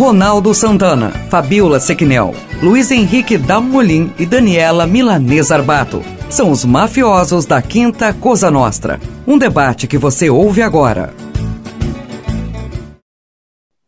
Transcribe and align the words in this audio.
Ronaldo 0.00 0.54
Santana, 0.54 1.10
Fabiola 1.28 1.78
Sequinel, 1.78 2.32
Luiz 2.62 2.90
Henrique 2.90 3.36
Dalmolin 3.36 4.14
e 4.18 4.24
Daniela 4.24 4.86
Milanês 4.86 5.52
Arbato. 5.52 6.00
São 6.30 6.50
os 6.50 6.64
mafiosos 6.64 7.44
da 7.44 7.60
Quinta 7.60 8.14
Cosa 8.14 8.50
Nostra. 8.50 8.98
Um 9.26 9.36
debate 9.36 9.86
que 9.86 9.98
você 9.98 10.30
ouve 10.30 10.62
agora. 10.62 11.12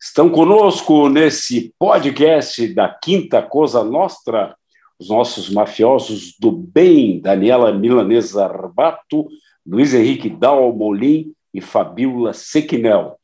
Estão 0.00 0.28
conosco 0.28 1.08
nesse 1.08 1.74
podcast 1.78 2.68
da 2.74 2.86
Quinta 2.86 3.40
Cosa 3.42 3.82
Nostra 3.82 4.54
os 4.98 5.08
nossos 5.08 5.50
mafiosos 5.50 6.34
do 6.38 6.50
bem, 6.50 7.20
Daniela 7.20 7.72
Milanesa 7.72 8.44
Arbato, 8.44 9.26
Luiz 9.66 9.94
Henrique 9.94 10.28
Dalmolin 10.28 11.32
e 11.52 11.60
Fabiola 11.60 12.32
Sequinel. 12.32 13.18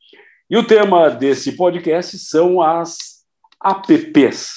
E 0.49 0.57
o 0.57 0.65
tema 0.65 1.09
desse 1.09 1.55
podcast 1.55 2.17
são 2.17 2.61
as 2.61 3.23
APPs. 3.59 4.51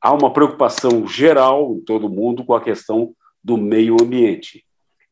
Há 0.00 0.12
uma 0.12 0.32
preocupação 0.32 1.06
geral 1.06 1.74
em 1.74 1.80
todo 1.80 2.08
mundo 2.08 2.44
com 2.44 2.54
a 2.54 2.60
questão 2.60 3.12
do 3.42 3.56
meio 3.56 3.96
ambiente. 4.00 4.64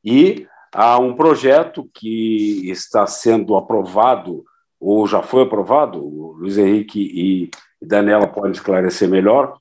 E 0.05 0.47
há 0.73 0.99
um 0.99 1.15
projeto 1.15 1.89
que 1.95 2.69
está 2.71 3.07
sendo 3.07 3.57
aprovado 3.57 4.45
ou 4.85 5.07
já 5.07 5.23
foi 5.23 5.45
aprovado, 5.45 5.99
o 5.99 6.33
Luiz 6.33 6.59
Henrique 6.59 7.01
e 7.01 7.51
Daniela 7.81 8.27
podem 8.27 8.53
esclarecer 8.53 9.09
melhor, 9.09 9.57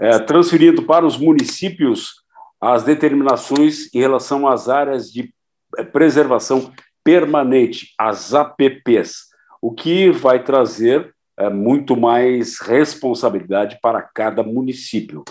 é, 0.00 0.18
transferindo 0.18 0.82
para 0.84 1.04
os 1.04 1.18
municípios 1.18 2.22
as 2.58 2.82
determinações 2.82 3.94
em 3.94 3.98
relação 4.00 4.48
às 4.48 4.70
áreas 4.70 5.12
de 5.12 5.30
é, 5.76 5.84
preservação 5.84 6.72
permanente, 7.04 7.88
as 7.98 8.32
APPs, 8.32 9.26
o 9.60 9.72
que 9.72 10.10
vai 10.10 10.42
trazer 10.42 11.14
é, 11.38 11.50
muito 11.50 11.94
mais 11.94 12.58
responsabilidade 12.58 13.78
para 13.82 14.00
cada 14.00 14.42
município. 14.42 15.22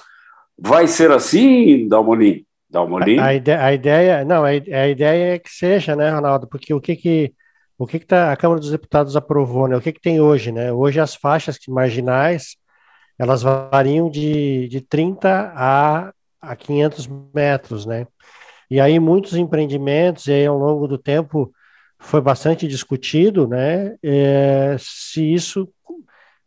Vai 0.55 0.85
ser 0.85 1.09
assim, 1.09 1.87
Dalmolin? 1.87 2.45
Dalmolin? 2.69 3.17
A, 3.17 3.25
a 3.65 3.73
ideia, 3.73 4.23
não, 4.23 4.43
a, 4.43 4.49
a, 4.49 4.87
ideia 4.87 5.35
é 5.35 5.39
que 5.39 5.49
seja, 5.49 5.95
né, 5.95 6.11
Ronaldo? 6.11 6.47
Porque 6.47 6.73
o 6.73 6.79
que 6.79 6.95
que 6.95 7.33
o 7.81 7.87
que, 7.87 7.97
que 7.97 8.05
tá, 8.05 8.31
a 8.31 8.37
Câmara 8.37 8.59
dos 8.59 8.69
Deputados 8.69 9.15
aprovou, 9.15 9.67
né? 9.67 9.75
O 9.75 9.81
que, 9.81 9.91
que 9.91 9.99
tem 9.99 10.21
hoje, 10.21 10.51
né? 10.51 10.71
Hoje 10.71 10.99
as 10.99 11.15
faixas 11.15 11.57
marginais, 11.67 12.55
elas 13.17 13.41
variam 13.41 14.07
de, 14.07 14.67
de 14.67 14.81
30 14.81 15.51
a, 15.55 16.13
a 16.39 16.55
500 16.55 17.09
metros, 17.33 17.87
né? 17.87 18.05
E 18.69 18.79
aí 18.79 18.99
muitos 18.99 19.33
empreendimentos, 19.33 20.27
e 20.27 20.31
aí 20.31 20.45
ao 20.45 20.59
longo 20.59 20.87
do 20.87 20.95
tempo 20.95 21.51
foi 21.97 22.21
bastante 22.21 22.67
discutido, 22.67 23.47
né? 23.47 23.95
É, 24.03 24.75
se 24.77 25.33
isso, 25.33 25.67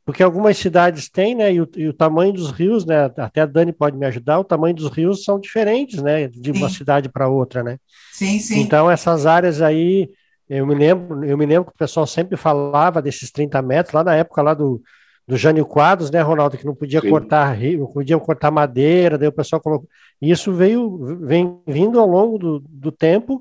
porque 0.05 0.23
algumas 0.23 0.57
cidades 0.57 1.11
têm, 1.11 1.35
né? 1.35 1.53
E 1.53 1.61
o, 1.61 1.69
e 1.75 1.89
o, 1.89 1.93
tamanho 1.93 2.33
dos 2.33 2.53
rios, 2.53 2.87
né? 2.87 3.11
Até 3.19 3.41
a 3.41 3.47
Dani 3.47 3.73
pode 3.73 3.97
me 3.97 4.07
ajudar. 4.07 4.39
O 4.39 4.45
tamanho 4.45 4.77
dos 4.77 4.89
rios 4.89 5.25
são 5.25 5.41
diferentes, 5.41 6.01
né? 6.01 6.29
De 6.29 6.53
sim. 6.53 6.59
uma 6.59 6.69
cidade 6.69 7.09
para 7.09 7.29
outra, 7.29 7.65
né? 7.65 7.79
Sim, 8.13 8.39
sim. 8.39 8.61
Então 8.61 8.89
essas 8.89 9.27
áreas 9.27 9.61
aí 9.61 10.09
eu 10.49 10.67
me 10.67 10.75
lembro, 10.75 11.25
eu 11.25 11.37
me 11.39 11.47
lembro 11.47 11.67
que 11.71 11.75
o 11.75 11.79
pessoal 11.79 12.07
sempre 12.07 12.37
falava 12.37 13.01
desses 13.01 13.31
30 13.31 13.61
metros, 13.63 13.95
lá 13.95 14.05
na 14.05 14.15
época 14.15 14.43
lá 14.43 14.55
do, 14.55 14.83
do 15.27 15.37
Jânio 15.37 15.65
Quadros, 15.65 16.11
né, 16.11 16.21
Ronaldo, 16.21 16.59
que 16.59 16.67
não 16.67 16.75
podia 16.75 17.01
Sim. 17.01 17.11
cortar 17.11 17.59
não 17.59 17.87
podia 17.87 18.19
cortar 18.19 18.51
madeira, 18.51 19.17
daí 19.17 19.29
o 19.29 19.33
pessoal 19.33 19.61
colocou. 19.61 19.89
Isso 20.21 20.53
veio 20.53 21.19
vem 21.23 21.61
vindo 21.67 21.99
ao 21.99 22.07
longo 22.07 22.39
do, 22.39 22.65
do 22.69 22.93
tempo, 22.93 23.41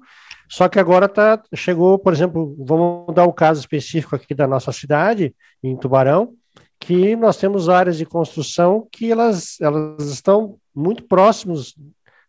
só 0.50 0.70
que 0.70 0.80
agora 0.80 1.10
tá, 1.10 1.42
chegou, 1.56 1.98
por 2.00 2.14
exemplo, 2.14 2.56
vamos 2.60 3.14
dar 3.14 3.26
o 3.26 3.30
um 3.30 3.34
caso 3.34 3.60
específico 3.60 4.16
aqui 4.16 4.34
da 4.34 4.48
nossa 4.48 4.72
cidade, 4.72 5.36
em 5.62 5.76
Tubarão, 5.76 6.34
que 6.80 7.16
nós 7.16 7.38
temos 7.38 7.70
áreas 7.70 7.98
de 7.98 8.06
construção 8.06 8.88
que 8.92 9.12
elas, 9.12 9.60
elas 9.60 10.06
estão 10.06 10.58
muito 10.76 11.04
próximos 11.04 11.76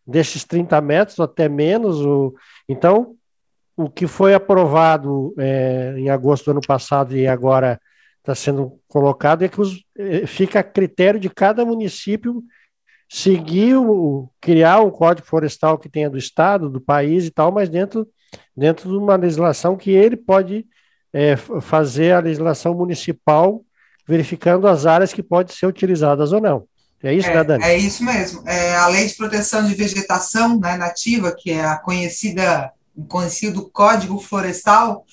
desses 0.06 0.44
30 0.44 0.80
metros, 0.80 1.20
até 1.20 1.48
menos. 1.48 2.00
O, 2.00 2.34
então, 2.68 3.16
o 3.76 3.90
que 3.90 4.06
foi 4.06 4.34
aprovado 4.34 5.34
é, 5.38 5.94
em 5.96 6.08
agosto 6.08 6.46
do 6.46 6.50
ano 6.52 6.60
passado 6.60 7.16
e 7.16 7.26
agora 7.26 7.80
está 8.18 8.34
sendo 8.34 8.80
colocado 8.88 9.44
é 9.44 9.48
que 9.48 9.60
os, 9.60 9.84
é, 9.98 10.26
fica 10.26 10.60
a 10.60 10.64
critério 10.64 11.20
de 11.20 11.28
cada 11.28 11.64
município 11.64 12.42
seguir 13.08 13.76
o, 13.76 14.30
criar 14.40 14.80
um 14.80 14.90
código 14.90 15.26
florestal 15.26 15.76
que 15.76 15.88
tenha 15.88 16.08
do 16.08 16.16
estado, 16.16 16.70
do 16.70 16.80
país 16.80 17.26
e 17.26 17.30
tal, 17.30 17.52
mas 17.52 17.68
dentro 17.68 18.08
dentro 18.56 18.90
de 18.90 18.96
uma 18.96 19.16
legislação 19.16 19.76
que 19.76 19.90
ele 19.90 20.16
pode 20.16 20.66
é, 21.12 21.36
fazer 21.36 22.12
a 22.12 22.20
legislação 22.20 22.74
municipal 22.74 23.64
verificando 24.06 24.66
as 24.66 24.86
áreas 24.86 25.12
que 25.12 25.22
podem 25.22 25.54
ser 25.54 25.66
utilizadas 25.66 26.32
ou 26.32 26.40
não. 26.40 26.66
É 27.02 27.12
isso, 27.12 27.28
é, 27.28 27.34
né, 27.34 27.44
Dani? 27.44 27.64
É 27.64 27.76
isso 27.76 28.04
mesmo. 28.04 28.42
É 28.48 28.76
a 28.76 28.88
lei 28.88 29.06
de 29.06 29.14
proteção 29.14 29.66
de 29.66 29.74
vegetação 29.74 30.58
né, 30.58 30.76
nativa, 30.76 31.34
que 31.36 31.50
é 31.50 31.64
a 31.64 31.76
conhecida 31.76 32.72
conhecido 33.08 33.70
Código 33.70 34.18
Florestal, 34.20 35.04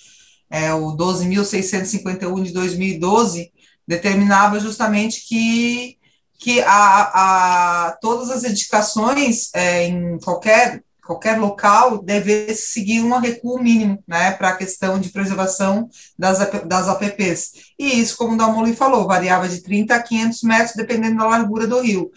é, 0.50 0.74
o 0.74 0.96
12.651 0.96 2.44
de 2.44 2.52
2012, 2.52 3.52
determinava 3.88 4.60
justamente 4.60 5.26
que, 5.28 5.98
que 6.38 6.62
a, 6.62 7.88
a 7.88 7.98
todas 8.02 8.30
as 8.30 8.44
edificações 8.44 9.50
é, 9.54 9.88
em 9.88 10.20
qualquer, 10.20 10.84
qualquer 11.06 11.40
local 11.40 12.04
devesse 12.04 12.72
seguir 12.72 13.02
um 13.02 13.18
recuo 13.18 13.62
mínimo 13.62 14.04
né, 14.08 14.32
para 14.32 14.50
a 14.50 14.56
questão 14.56 15.00
de 15.00 15.10
preservação 15.10 15.90
das, 16.18 16.40
das 16.66 16.88
APPs. 16.88 17.54
E 17.80 18.00
isso, 18.00 18.18
como 18.18 18.34
o 18.34 18.38
Dalmoli 18.38 18.76
falou, 18.76 19.08
variava 19.08 19.48
de 19.48 19.62
30 19.62 19.96
a 19.96 20.04
500 20.04 20.44
metros, 20.44 20.76
dependendo 20.76 21.18
da 21.18 21.28
largura 21.28 21.66
do 21.66 21.82
rio. 21.82 22.12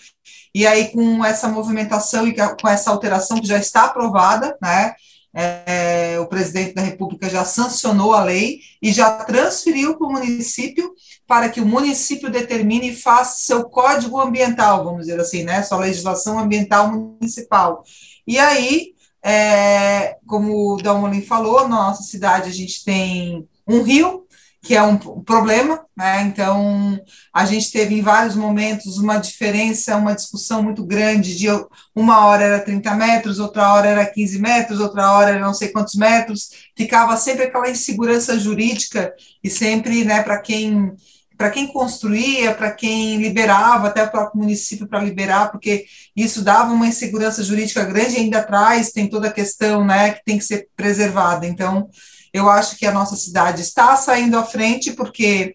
E 0.55 0.67
aí, 0.67 0.93
com 0.93 1.25
essa 1.25 1.49
movimentação 1.49 2.29
e 2.29 2.35
com 2.35 2.69
essa 2.69 2.91
alteração 2.91 3.41
que 3.41 3.47
já 3.47 3.59
está 3.59 3.87
aprovada, 3.87 4.57
né, 4.63 4.95
é, 5.35 6.17
o 6.21 6.27
presidente 6.27 6.75
da 6.75 6.83
República 6.83 7.29
já 7.29 7.45
sancionou 7.45 8.15
a 8.15 8.23
lei 8.23 8.61
e 8.81 8.93
já 8.93 9.11
transferiu 9.25 9.99
para 9.99 10.07
o 10.07 10.13
município 10.13 10.95
para 11.27 11.49
que 11.49 11.61
o 11.61 11.67
município 11.67 12.31
determine 12.31 12.91
e 12.91 12.97
faça 12.97 13.45
seu 13.45 13.65
código 13.65 14.21
ambiental, 14.21 14.85
vamos 14.85 15.07
dizer 15.07 15.19
assim, 15.19 15.43
né, 15.43 15.63
sua 15.63 15.79
legislação 15.79 16.39
ambiental 16.39 16.93
municipal. 16.93 17.83
E 18.27 18.39
aí, 18.39 18.93
é, 19.25 20.17
como 20.27 20.75
o 20.75 20.77
Dalmolin 20.77 21.23
falou, 21.23 21.63
na 21.63 21.77
nossa 21.77 22.03
cidade 22.03 22.51
a 22.51 22.53
gente 22.53 22.85
tem 22.85 23.49
um 23.67 23.83
rio, 23.83 24.24
que 24.65 24.75
é 24.75 24.83
um 24.83 24.97
problema, 24.97 25.85
né? 25.95 26.23
Então, 26.23 26.99
a 27.35 27.45
gente 27.45 27.71
teve 27.71 27.95
em 27.95 28.01
vários 28.01 28.35
momentos 28.35 28.97
uma 28.97 29.19
diferença, 29.19 29.95
uma 29.95 30.15
discussão 30.15 30.63
muito 30.63 30.83
grande 30.87 31.37
de 31.37 31.49
uma 31.95 32.25
hora 32.25 32.45
era 32.45 32.61
30 32.61 32.95
metros, 32.95 33.39
outra 33.39 33.75
hora 33.75 33.89
era 33.89 34.07
15 34.07 34.39
metros, 34.39 34.81
outra 34.81 35.13
hora 35.13 35.31
era 35.33 35.41
não 35.41 35.53
sei 35.53 35.69
quantos 35.69 35.95
metros, 35.97 36.49
ficava 36.75 37.15
sempre 37.19 37.45
aquela 37.45 37.69
insegurança 37.69 38.39
jurídica 38.39 39.13
e 39.43 39.51
sempre, 39.51 40.03
né, 40.03 40.23
para 40.23 40.41
quem 40.41 40.95
para 41.37 41.51
quem 41.51 41.67
construía, 41.67 42.55
para 42.55 42.71
quem 42.71 43.17
liberava, 43.17 43.89
até 43.89 44.05
o 44.05 44.11
próprio 44.11 44.41
município 44.41 44.87
para 44.87 45.03
liberar, 45.03 45.51
porque 45.51 45.85
isso 46.15 46.43
dava 46.43 46.73
uma 46.73 46.87
insegurança 46.87 47.43
jurídica 47.43 47.85
grande 47.85 48.17
ainda 48.17 48.39
atrás, 48.39 48.93
tem 48.93 49.09
toda 49.09 49.27
a 49.27 49.33
questão, 49.33 49.85
né, 49.85 50.13
que 50.13 50.25
tem 50.25 50.39
que 50.39 50.45
ser 50.45 50.69
preservada. 50.77 51.45
Então, 51.45 51.91
eu 52.35 52.51
acho 52.51 52.77
que 52.77 52.85
a 52.85 52.93
nossa 52.93 53.15
cidade 53.15 53.63
está 53.63 53.95
saindo 53.95 54.37
à 54.37 54.43
frente, 54.45 54.93
porque 54.93 55.55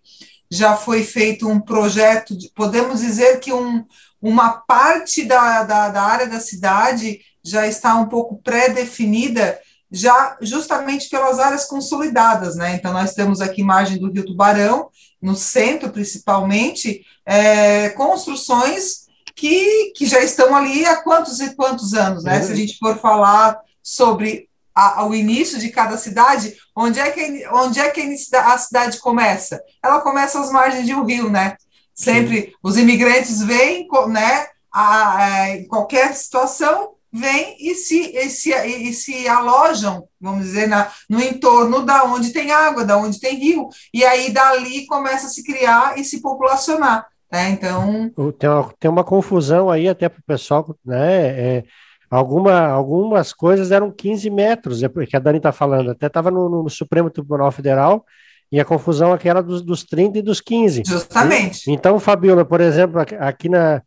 já 0.50 0.78
foi 0.78 1.04
feito 1.04 1.48
um 1.48 1.60
projeto, 1.60 2.36
de, 2.36 2.50
podemos 2.56 3.02
dizer 3.02 3.42
que 3.42 3.52
um, 3.52 3.86
uma 4.22 4.52
parte 4.52 5.26
da, 5.26 5.64
da, 5.64 5.90
da 5.90 6.02
área 6.02 6.26
da 6.26 6.40
cidade 6.40 7.20
já 7.44 7.68
está 7.68 7.96
um 7.96 8.08
pouco 8.08 8.42
pré-definida, 8.42 9.60
já 9.92 10.38
justamente 10.42 11.10
pelas 11.10 11.38
áreas 11.38 11.66
consolidadas, 11.66 12.56
né? 12.56 12.76
Então, 12.76 12.94
nós 12.94 13.14
temos 13.14 13.42
aqui 13.42 13.60
imagem 13.60 13.98
do 13.98 14.10
Rio 14.10 14.25
Tubarão, 14.25 14.90
no 15.22 15.36
centro 15.36 15.90
principalmente, 15.90 17.06
é, 17.25 17.90
construções 17.90 19.08
que, 19.36 19.92
que 19.96 20.06
já 20.06 20.22
estão 20.22 20.56
ali 20.56 20.86
há 20.86 21.02
quantos 21.02 21.42
e 21.42 21.54
quantos 21.56 21.94
anos, 21.94 22.24
né? 22.24 22.42
Se 22.42 22.54
a 22.54 22.56
gente 22.56 22.78
for 22.78 22.98
falar 23.00 23.60
sobre 23.84 24.49
a, 24.74 25.01
ao 25.01 25.13
início 25.13 25.60
de 25.60 25.69
cada 25.69 25.98
cidade, 25.98 26.56
onde 26.75 27.00
é 27.00 27.12
que, 27.12 27.48
onde 27.51 27.80
é 27.80 27.89
que 27.89 28.01
a 28.36 28.57
cidade 28.57 29.00
começa? 29.00 29.62
Ela 29.83 30.01
começa 30.01 30.39
às 30.39 30.51
margens 30.51 30.86
de 30.86 30.94
um 30.94 31.04
rio, 31.04 31.30
né? 31.30 31.56
Sempre 31.94 32.42
Sim. 32.42 32.51
os 32.63 32.77
imigrantes 32.77 33.42
vêm, 33.42 33.88
né? 34.07 34.48
A, 34.71 35.18
a, 35.18 35.50
em 35.57 35.68
qualquer 35.68 36.13
situação, 36.13 36.92
vêm 37.12 37.56
e 37.60 37.74
se, 37.75 38.16
e 38.16 38.30
se, 38.30 38.54
e 38.54 38.94
se 38.94 39.27
alojam, 39.27 40.07
vamos 40.21 40.45
dizer, 40.45 40.68
na, 40.68 40.92
no 41.10 41.19
entorno 41.22 41.83
da 41.83 42.04
onde 42.04 42.31
tem 42.31 42.51
água, 42.51 42.86
da 42.86 42.98
onde 42.98 43.19
tem 43.19 43.36
rio, 43.36 43.68
e 43.94 44.06
aí 44.06 44.31
dali 44.31 44.86
começa 44.86 45.25
a 45.25 45.30
se 45.30 45.44
criar 45.44 45.98
e 45.98 46.04
se 46.04 46.22
populacionar. 46.22 47.07
Né? 47.31 47.50
Então. 47.50 48.10
Tem 48.38 48.50
uma, 48.50 48.74
tem 48.80 48.92
uma 48.92 49.04
confusão 49.04 49.69
aí 49.69 49.88
até 49.88 50.07
para 50.10 50.19
o 50.19 50.24
pessoal, 50.24 50.75
né? 50.86 51.57
É, 51.57 51.63
alguma, 52.10 52.68
algumas 52.68 53.34
coisas 53.34 53.72
eram 53.72 53.92
15 53.92 54.30
metros, 54.30 54.84
é 54.84 54.88
porque 54.88 55.16
a 55.16 55.20
Dani 55.20 55.38
está 55.38 55.52
falando, 55.52 55.92
até 55.92 56.08
estava 56.08 56.32
no, 56.32 56.64
no, 56.64 56.70
Supremo 56.70 57.10
Tribunal 57.10 57.52
Federal, 57.52 58.06
e 58.52 58.60
a 58.60 58.66
confusão 58.66 59.14
aqui 59.14 59.30
era 59.30 59.44
dos, 59.44 59.62
dos 59.62 59.84
30 59.84 60.20
e 60.20 60.22
dos 60.22 60.42
15. 60.42 60.84
Justamente. 60.86 61.70
E, 61.70 61.74
então, 61.74 62.00
Fabiola, 62.00 62.44
por 62.44 62.62
exemplo, 62.62 63.00
aqui 63.20 63.48
na 63.50 63.82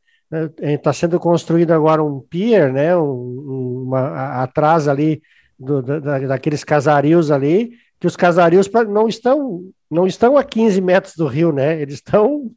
está 0.63 0.93
sendo 0.93 1.21
construído 1.21 1.73
agora 1.73 2.03
um 2.03 2.21
pier, 2.21 2.73
né, 2.73 2.97
um, 2.97 3.85
uma, 3.87 4.43
atrás 4.43 4.89
ali 4.89 5.21
do, 5.59 5.83
da, 5.83 6.19
daqueles 6.21 6.65
casarios 6.65 7.31
ali, 7.31 7.73
que 8.03 8.07
os 8.09 8.17
casarios 8.17 8.69
não 8.89 9.07
estão 9.07 9.63
não 9.89 10.09
estão 10.09 10.37
a 10.37 10.43
15 10.43 10.81
metros 10.81 11.15
do 11.15 11.29
rio, 11.29 11.53
né? 11.53 11.81
Eles 11.81 11.95
estão 11.97 12.51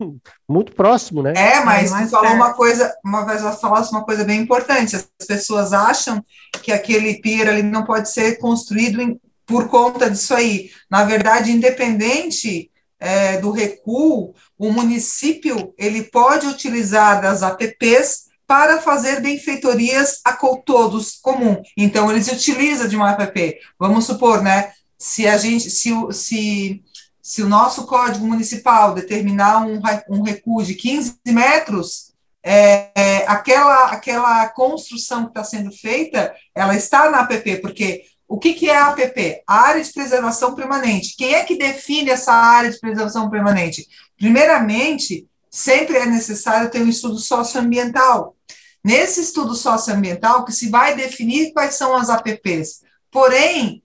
muito 0.49 0.71
próximo, 0.71 1.21
né? 1.21 1.33
É, 1.35 1.63
mas 1.63 1.91
é 1.91 2.07
falou 2.07 2.31
uma 2.31 2.53
coisa, 2.55 2.91
uma 3.05 3.23
vez 3.25 3.41
ela 3.41 3.51
falasse 3.51 3.91
uma 3.91 4.03
coisa 4.03 4.23
bem 4.23 4.41
importante. 4.41 4.95
As 4.95 5.05
pessoas 5.27 5.71
acham 5.71 6.23
que 6.63 6.71
aquele 6.71 7.21
pier 7.21 7.47
ali 7.47 7.61
não 7.61 7.83
pode 7.83 8.09
ser 8.09 8.39
construído 8.39 8.99
em, 8.99 9.21
por 9.45 9.67
conta 9.67 10.09
disso 10.09 10.33
aí. 10.33 10.71
Na 10.89 11.03
verdade, 11.03 11.51
independente 11.51 12.71
é, 12.99 13.37
do 13.37 13.51
recuo, 13.51 14.33
o 14.57 14.71
município 14.71 15.75
ele 15.77 16.01
pode 16.01 16.47
utilizar 16.47 17.21
das 17.21 17.43
APPs 17.43 18.29
para 18.47 18.81
fazer 18.81 19.21
benfeitorias 19.21 20.21
a 20.25 20.33
todos 20.33 21.19
comum. 21.21 21.61
Então, 21.77 22.09
eles 22.09 22.31
utilizam 22.31 22.87
de 22.87 22.95
uma 22.95 23.11
APP. 23.11 23.59
Vamos 23.77 24.05
supor, 24.05 24.41
né? 24.41 24.71
Se 25.05 25.27
a 25.27 25.37
gente, 25.37 25.69
se, 25.69 25.91
se, 26.13 26.83
se 27.21 27.43
o 27.43 27.47
nosso 27.47 27.85
código 27.85 28.25
municipal 28.25 28.95
determinar 28.95 29.63
um, 29.63 29.79
um 30.09 30.23
recuo 30.23 30.63
de 30.63 30.73
15 30.73 31.19
metros, 31.27 32.11
é, 32.43 32.89
é, 32.95 33.27
aquela, 33.27 33.91
aquela 33.91 34.49
construção 34.49 35.25
que 35.25 35.29
está 35.29 35.43
sendo 35.43 35.71
feita, 35.71 36.33
ela 36.55 36.75
está 36.75 37.07
na 37.11 37.19
APP, 37.19 37.57
porque 37.57 38.01
o 38.27 38.39
que, 38.39 38.55
que 38.55 38.67
é 38.67 38.75
a 38.75 38.87
APP? 38.87 39.43
Área 39.45 39.83
de 39.83 39.93
preservação 39.93 40.55
permanente. 40.55 41.15
Quem 41.15 41.35
é 41.35 41.43
que 41.43 41.55
define 41.55 42.09
essa 42.09 42.33
área 42.33 42.71
de 42.71 42.79
preservação 42.79 43.29
permanente? 43.29 43.87
Primeiramente, 44.17 45.27
sempre 45.51 45.97
é 45.97 46.07
necessário 46.07 46.71
ter 46.71 46.81
um 46.81 46.89
estudo 46.89 47.19
socioambiental. 47.19 48.35
Nesse 48.83 49.21
estudo 49.21 49.53
socioambiental, 49.53 50.43
que 50.43 50.51
se 50.51 50.67
vai 50.67 50.95
definir 50.95 51.53
quais 51.53 51.75
são 51.75 51.95
as 51.95 52.09
APPs. 52.09 52.81
Porém, 53.11 53.83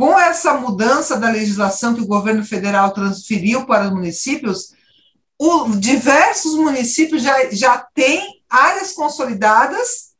com 0.00 0.18
essa 0.18 0.54
mudança 0.54 1.18
da 1.18 1.28
legislação 1.28 1.94
que 1.94 2.00
o 2.00 2.06
governo 2.06 2.42
federal 2.42 2.90
transferiu 2.90 3.66
para 3.66 3.84
os 3.84 3.90
municípios, 3.90 4.72
o, 5.38 5.76
diversos 5.76 6.54
municípios 6.54 7.22
já, 7.22 7.50
já 7.50 7.76
têm 7.94 8.42
áreas 8.48 8.92
consolidadas 8.92 10.12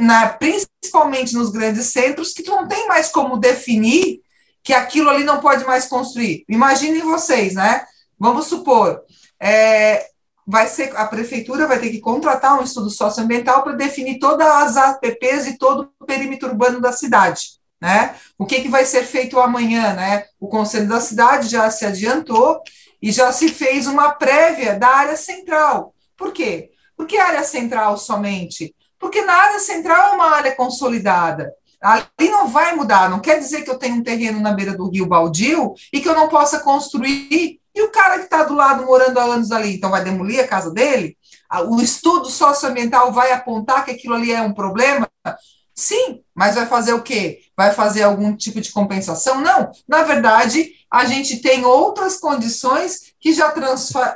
na, 0.00 0.30
principalmente 0.30 1.32
nos 1.32 1.50
grandes 1.50 1.92
centros, 1.92 2.32
que 2.32 2.42
não 2.42 2.66
tem 2.66 2.88
mais 2.88 3.08
como 3.08 3.36
definir 3.36 4.20
que 4.64 4.72
aquilo 4.72 5.08
ali 5.08 5.22
não 5.22 5.38
pode 5.38 5.64
mais 5.64 5.86
construir. 5.86 6.44
Imaginem 6.48 7.02
vocês, 7.02 7.54
né? 7.54 7.86
Vamos 8.18 8.48
supor, 8.48 9.00
é, 9.38 10.08
vai 10.44 10.66
ser 10.66 10.90
a 10.96 11.06
prefeitura 11.06 11.68
vai 11.68 11.78
ter 11.78 11.90
que 11.90 12.00
contratar 12.00 12.58
um 12.58 12.64
estudo 12.64 12.90
socioambiental 12.90 13.62
para 13.62 13.74
definir 13.74 14.18
todas 14.18 14.48
as 14.48 14.76
APPs 14.76 15.46
e 15.46 15.56
todo 15.56 15.92
o 16.00 16.04
perímetro 16.04 16.48
urbano 16.48 16.80
da 16.80 16.90
cidade. 16.90 17.62
Né? 17.84 18.14
O 18.38 18.46
que, 18.46 18.62
que 18.62 18.68
vai 18.68 18.84
ser 18.84 19.04
feito 19.04 19.38
amanhã? 19.38 19.92
Né? 19.92 20.24
O 20.40 20.48
Conselho 20.48 20.88
da 20.88 21.00
Cidade 21.00 21.48
já 21.48 21.70
se 21.70 21.84
adiantou 21.84 22.60
e 23.00 23.12
já 23.12 23.30
se 23.30 23.48
fez 23.48 23.86
uma 23.86 24.12
prévia 24.12 24.78
da 24.78 24.88
área 24.88 25.16
central. 25.16 25.94
Por 26.16 26.32
quê? 26.32 26.70
Porque 26.96 27.18
a 27.18 27.26
área 27.26 27.44
central 27.44 27.98
somente 27.98 28.74
porque 29.04 29.20
na 29.20 29.34
área 29.34 29.58
central 29.58 30.12
é 30.12 30.14
uma 30.14 30.30
área 30.30 30.56
consolidada. 30.56 31.52
Ali 31.78 32.30
não 32.30 32.48
vai 32.48 32.74
mudar, 32.74 33.10
não 33.10 33.20
quer 33.20 33.38
dizer 33.38 33.60
que 33.60 33.68
eu 33.68 33.78
tenho 33.78 33.96
um 33.96 34.02
terreno 34.02 34.40
na 34.40 34.52
beira 34.52 34.74
do 34.74 34.88
rio 34.88 35.04
baldio 35.04 35.74
e 35.92 36.00
que 36.00 36.08
eu 36.08 36.14
não 36.14 36.26
possa 36.26 36.60
construir. 36.60 37.60
E 37.74 37.82
o 37.82 37.90
cara 37.90 38.16
que 38.16 38.24
está 38.24 38.44
do 38.44 38.54
lado 38.54 38.86
morando 38.86 39.18
há 39.18 39.24
anos 39.24 39.52
ali, 39.52 39.74
então 39.74 39.90
vai 39.90 40.02
demolir 40.02 40.40
a 40.40 40.48
casa 40.48 40.70
dele? 40.70 41.18
O 41.68 41.82
estudo 41.82 42.30
socioambiental 42.30 43.12
vai 43.12 43.30
apontar 43.30 43.84
que 43.84 43.90
aquilo 43.90 44.14
ali 44.14 44.32
é 44.32 44.40
um 44.40 44.54
problema? 44.54 45.06
Sim, 45.74 46.20
mas 46.32 46.54
vai 46.54 46.66
fazer 46.66 46.92
o 46.92 47.02
quê? 47.02 47.40
Vai 47.56 47.72
fazer 47.72 48.04
algum 48.04 48.34
tipo 48.36 48.60
de 48.60 48.70
compensação? 48.70 49.40
Não. 49.40 49.72
Na 49.88 50.04
verdade, 50.04 50.70
a 50.90 51.04
gente 51.04 51.38
tem 51.38 51.64
outras 51.64 52.16
condições 52.16 53.14
que 53.18 53.32
já, 53.32 53.52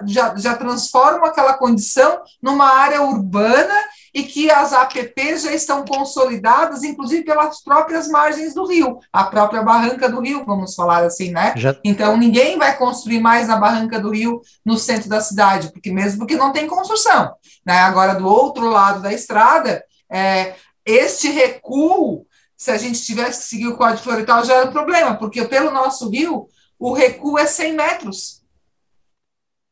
já, 0.07 0.37
já 0.37 0.57
transformam 0.57 1.25
aquela 1.25 1.55
condição 1.55 2.21
numa 2.41 2.69
área 2.69 3.03
urbana 3.03 3.75
e 4.15 4.23
que 4.23 4.51
as 4.51 4.73
APPs 4.73 5.43
já 5.43 5.53
estão 5.53 5.85
consolidadas, 5.85 6.83
inclusive 6.83 7.25
pelas 7.25 7.63
próprias 7.63 8.09
margens 8.09 8.55
do 8.55 8.67
rio, 8.67 8.99
a 9.13 9.25
própria 9.25 9.63
barranca 9.63 10.09
do 10.09 10.21
rio, 10.21 10.45
vamos 10.45 10.75
falar 10.75 11.05
assim, 11.05 11.31
né? 11.31 11.53
Já... 11.57 11.77
Então 11.85 12.17
ninguém 12.17 12.57
vai 12.57 12.77
construir 12.77 13.21
mais 13.21 13.49
na 13.49 13.57
barranca 13.57 13.99
do 13.99 14.11
rio 14.11 14.41
no 14.65 14.79
centro 14.79 15.09
da 15.09 15.21
cidade, 15.21 15.73
porque 15.73 15.91
mesmo 15.91 16.21
porque 16.21 16.37
não 16.37 16.53
tem 16.53 16.67
construção, 16.67 17.33
né? 17.67 17.79
Agora 17.79 18.15
do 18.15 18.27
outro 18.27 18.69
lado 18.71 19.01
da 19.01 19.13
estrada, 19.13 19.83
é, 20.11 20.55
este 20.91 21.31
recuo, 21.31 22.27
se 22.57 22.71
a 22.71 22.77
gente 22.77 23.03
tivesse 23.03 23.41
que 23.41 23.49
seguir 23.49 23.67
o 23.69 23.77
Código 23.77 24.03
Florestal, 24.03 24.45
já 24.45 24.55
era 24.55 24.69
um 24.69 24.73
problema, 24.73 25.17
porque 25.17 25.45
pelo 25.45 25.71
nosso 25.71 26.09
rio 26.09 26.49
o 26.79 26.93
recuo 26.93 27.39
é 27.39 27.47
100 27.47 27.73
metros. 27.75 28.43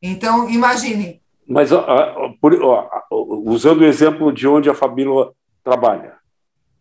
Então 0.01 0.49
imagine 0.49 1.21
mas 1.47 1.69
por, 2.41 2.53
usando 3.45 3.81
o 3.81 3.85
exemplo 3.85 4.33
de 4.33 4.47
onde 4.47 4.69
a 4.69 4.75
Fabíola 4.75 5.31
trabalha, 5.63 6.15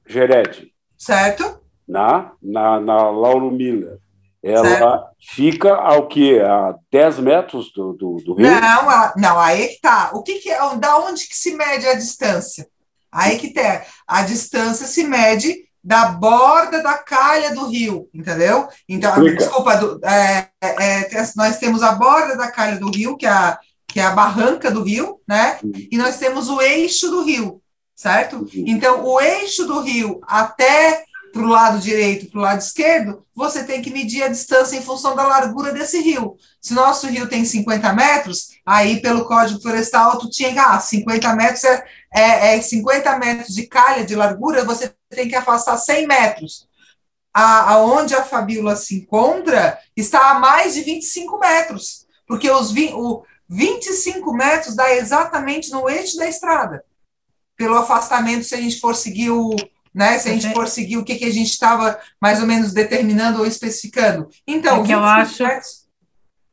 Gered. 0.05 0.73
Certo. 0.99 1.61
Na, 1.87 2.33
na, 2.43 2.81
na 2.81 3.11
Lauro 3.11 3.51
Miller. 3.51 3.99
Ela 4.43 4.65
certo. 4.65 5.07
fica 5.21 5.75
ao 5.75 6.09
que? 6.09 6.41
A 6.41 6.75
10 6.91 7.19
metros 7.21 7.73
do, 7.73 7.93
do, 7.93 8.17
do 8.17 8.35
rio? 8.35 8.51
Não, 8.51 8.57
ela, 8.59 9.15
não, 9.17 9.39
aí 9.39 9.69
que 9.69 9.81
tá. 9.81 10.11
O 10.15 10.23
que, 10.23 10.41
que 10.41 10.51
é, 10.51 10.59
da 10.77 10.99
onde 10.99 11.29
que 11.29 11.37
se 11.37 11.55
mede 11.57 11.87
a 11.87 11.95
distância? 11.95 12.69
Aí 13.17 13.39
que 13.39 13.49
tem. 13.49 13.81
A 14.07 14.23
distância 14.23 14.87
se 14.87 15.03
mede 15.03 15.65
da 15.83 16.07
borda 16.07 16.83
da 16.83 16.99
calha 16.99 17.55
do 17.55 17.67
rio, 17.67 18.11
entendeu? 18.13 18.69
Então, 18.87 19.11
Explica. 19.13 19.37
desculpa, 19.37 19.77
do, 19.77 20.01
é, 20.05 20.51
é, 20.61 21.31
nós 21.35 21.59
temos 21.59 21.83
a 21.83 21.93
borda 21.93 22.37
da 22.37 22.51
calha 22.51 22.79
do 22.79 22.91
rio, 22.91 23.17
que 23.17 23.25
é 23.25 23.31
a, 23.31 23.59
que 23.89 24.01
é 24.01 24.03
a 24.03 24.11
barranca 24.11 24.71
do 24.71 24.83
rio, 24.83 25.19
né? 25.27 25.59
Uhum. 25.63 25.73
E 25.91 25.97
nós 25.97 26.19
temos 26.19 26.51
o 26.51 26.61
eixo 26.61 27.09
do 27.09 27.23
rio, 27.23 27.63
certo? 27.95 28.37
Uhum. 28.37 28.49
Então, 28.67 29.03
o 29.03 29.19
eixo 29.19 29.65
do 29.65 29.81
rio 29.81 30.21
até 30.27 31.05
para 31.33 31.43
o 31.43 31.49
lado 31.49 31.79
direito, 31.79 32.31
para 32.31 32.39
o 32.39 32.43
lado 32.43 32.61
esquerdo, 32.61 33.25
você 33.35 33.63
tem 33.63 33.81
que 33.81 33.91
medir 33.91 34.23
a 34.23 34.29
distância 34.29 34.77
em 34.77 34.83
função 34.83 35.15
da 35.15 35.27
largura 35.27 35.73
desse 35.73 36.01
rio. 36.01 36.37
Se 36.67 36.75
nosso 36.75 37.07
rio 37.07 37.29
tem 37.29 37.45
50 37.45 37.93
metros, 37.93 38.49
aí 38.67 39.01
pelo 39.01 39.25
Código 39.25 39.63
Florestal, 39.63 40.19
tu 40.19 40.29
tinha 40.29 40.53
que, 40.53 40.59
ah, 40.59 40.81
50 40.81 41.33
metros 41.37 41.63
é, 41.63 41.85
é, 42.13 42.57
é 42.57 42.61
50 42.61 43.19
metros 43.21 43.55
de 43.55 43.69
calha 43.69 44.05
de 44.05 44.17
largura, 44.17 44.65
você 44.65 44.93
tem 45.09 45.29
que 45.29 45.37
afastar 45.37 45.77
100 45.77 46.09
metros. 46.09 46.67
A, 47.33 47.71
aonde 47.71 48.17
a 48.17 48.25
Fabíola 48.25 48.75
se 48.75 48.97
encontra 48.97 49.79
está 49.97 50.33
a 50.33 50.41
mais 50.41 50.75
de 50.75 50.81
25 50.81 51.39
metros, 51.39 52.05
porque 52.27 52.51
os, 52.51 52.75
o, 52.95 53.23
25 53.49 54.33
metros 54.33 54.75
dá 54.75 54.93
exatamente 54.93 55.71
no 55.71 55.89
eixo 55.89 56.17
da 56.17 56.27
estrada. 56.27 56.85
Pelo 57.57 57.77
afastamento, 57.77 58.43
se 58.43 58.57
a 58.57 58.61
gente 58.61 58.81
for 58.81 58.97
seguir 58.97 59.31
o, 59.31 59.55
né, 59.95 60.19
se 60.19 60.29
a 60.29 60.33
gente 60.33 60.53
for 60.53 60.67
seguir 60.67 60.97
o 60.97 61.05
que, 61.05 61.15
que 61.15 61.27
a 61.27 61.33
gente 61.33 61.53
estava 61.53 61.97
mais 62.21 62.41
ou 62.41 62.47
menos 62.49 62.73
determinando 62.73 63.39
ou 63.39 63.47
especificando. 63.47 64.29
Então, 64.45 64.85
é 64.85 64.93
eu 64.93 65.05
acho, 65.05 65.45
metros... 65.45 65.86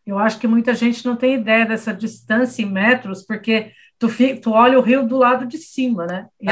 eu 0.05 0.19
acho 0.19 0.39
que 0.39 0.47
muita 0.47 0.73
gente 0.73 1.05
não 1.05 1.15
tem 1.15 1.35
ideia 1.35 1.65
dessa 1.65 1.93
distância 1.93 2.61
em 2.61 2.69
metros, 2.69 3.23
porque 3.23 3.71
tu, 3.97 4.07
tu 4.41 4.51
olha 4.51 4.77
o 4.77 4.81
rio 4.81 5.07
do 5.07 5.17
lado 5.17 5.45
de 5.45 5.57
cima, 5.57 6.05
né? 6.05 6.27
E, 6.41 6.47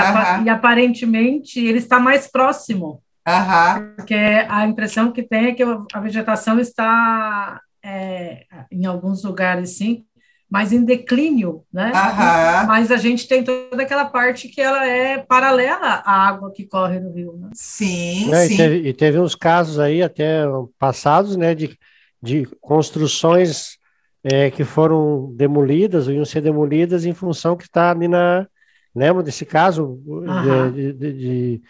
e 0.46 0.50
aparentemente 0.50 1.60
ele 1.60 1.80
está 1.80 2.00
mais 2.00 2.28
próximo. 2.28 3.02
Aham. 3.28 3.94
Porque 3.98 4.16
a 4.16 4.66
impressão 4.66 5.12
que 5.12 5.24
tem 5.24 5.48
é 5.48 5.52
que 5.54 5.64
a 5.64 6.00
vegetação 6.00 6.60
está 6.60 7.60
é, 7.84 8.46
em 8.72 8.86
alguns 8.86 9.24
lugares, 9.24 9.78
sim, 9.78 10.06
mais 10.50 10.74
em 10.74 10.84
declínio, 10.84 11.64
né? 11.72 11.92
Aham. 11.94 12.68
Mas 12.68 12.92
a 12.92 12.98
gente 12.98 13.28
tem 13.28 13.44
toda 13.44 13.82
aquela 13.82 14.06
parte 14.06 14.50
que 14.50 14.60
ela 14.60 14.86
é 14.86 15.18
paralela 15.18 16.02
à 16.06 16.28
água 16.28 16.52
que 16.52 16.66
corre 16.66 17.00
no 17.00 17.14
rio, 17.14 17.38
né? 17.38 17.50
Sim, 17.54 18.34
é, 18.34 18.48
sim. 18.48 18.54
E 18.54 18.58
teve, 18.58 18.90
e 18.90 18.94
teve, 18.94 19.20
uns 19.20 19.34
casos 19.34 19.80
aí 19.80 20.04
até 20.04 20.44
passados, 20.78 21.38
né, 21.38 21.56
de, 21.56 21.78
de 22.22 22.46
construções 22.60 23.78
é, 24.24 24.52
que 24.52 24.64
foram 24.64 25.34
demolidas 25.36 26.08
ou 26.08 26.14
iam 26.14 26.26
ser 26.26 26.42
demolidas 26.42 27.06
em 27.06 27.14
função 27.14 27.56
que 27.56 27.64
está 27.64 27.92
ali 27.92 28.08
na 28.08 28.48
Lembra 28.96 29.24
desse 29.24 29.46
caso 29.46 30.02
uhum. 30.06 30.72
de, 30.72 30.94
de, 30.94 31.14
de, 31.14 31.62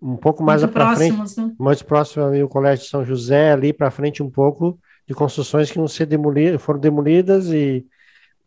um 0.00 0.16
pouco 0.16 0.42
mais 0.44 0.64
para 0.64 0.94
frente, 0.94 1.40
né? 1.40 1.52
mais 1.58 1.82
próximo 1.82 2.24
ao 2.24 2.48
Colégio 2.48 2.84
de 2.84 2.90
São 2.90 3.04
José, 3.04 3.52
ali 3.52 3.72
para 3.72 3.90
frente 3.90 4.22
um 4.22 4.30
pouco, 4.30 4.78
de 5.06 5.12
construções 5.12 5.70
que 5.70 5.78
não 5.78 5.88
se 5.88 6.06
demoliram, 6.06 6.58
foram 6.58 6.78
demolidas 6.78 7.48
e 7.48 7.84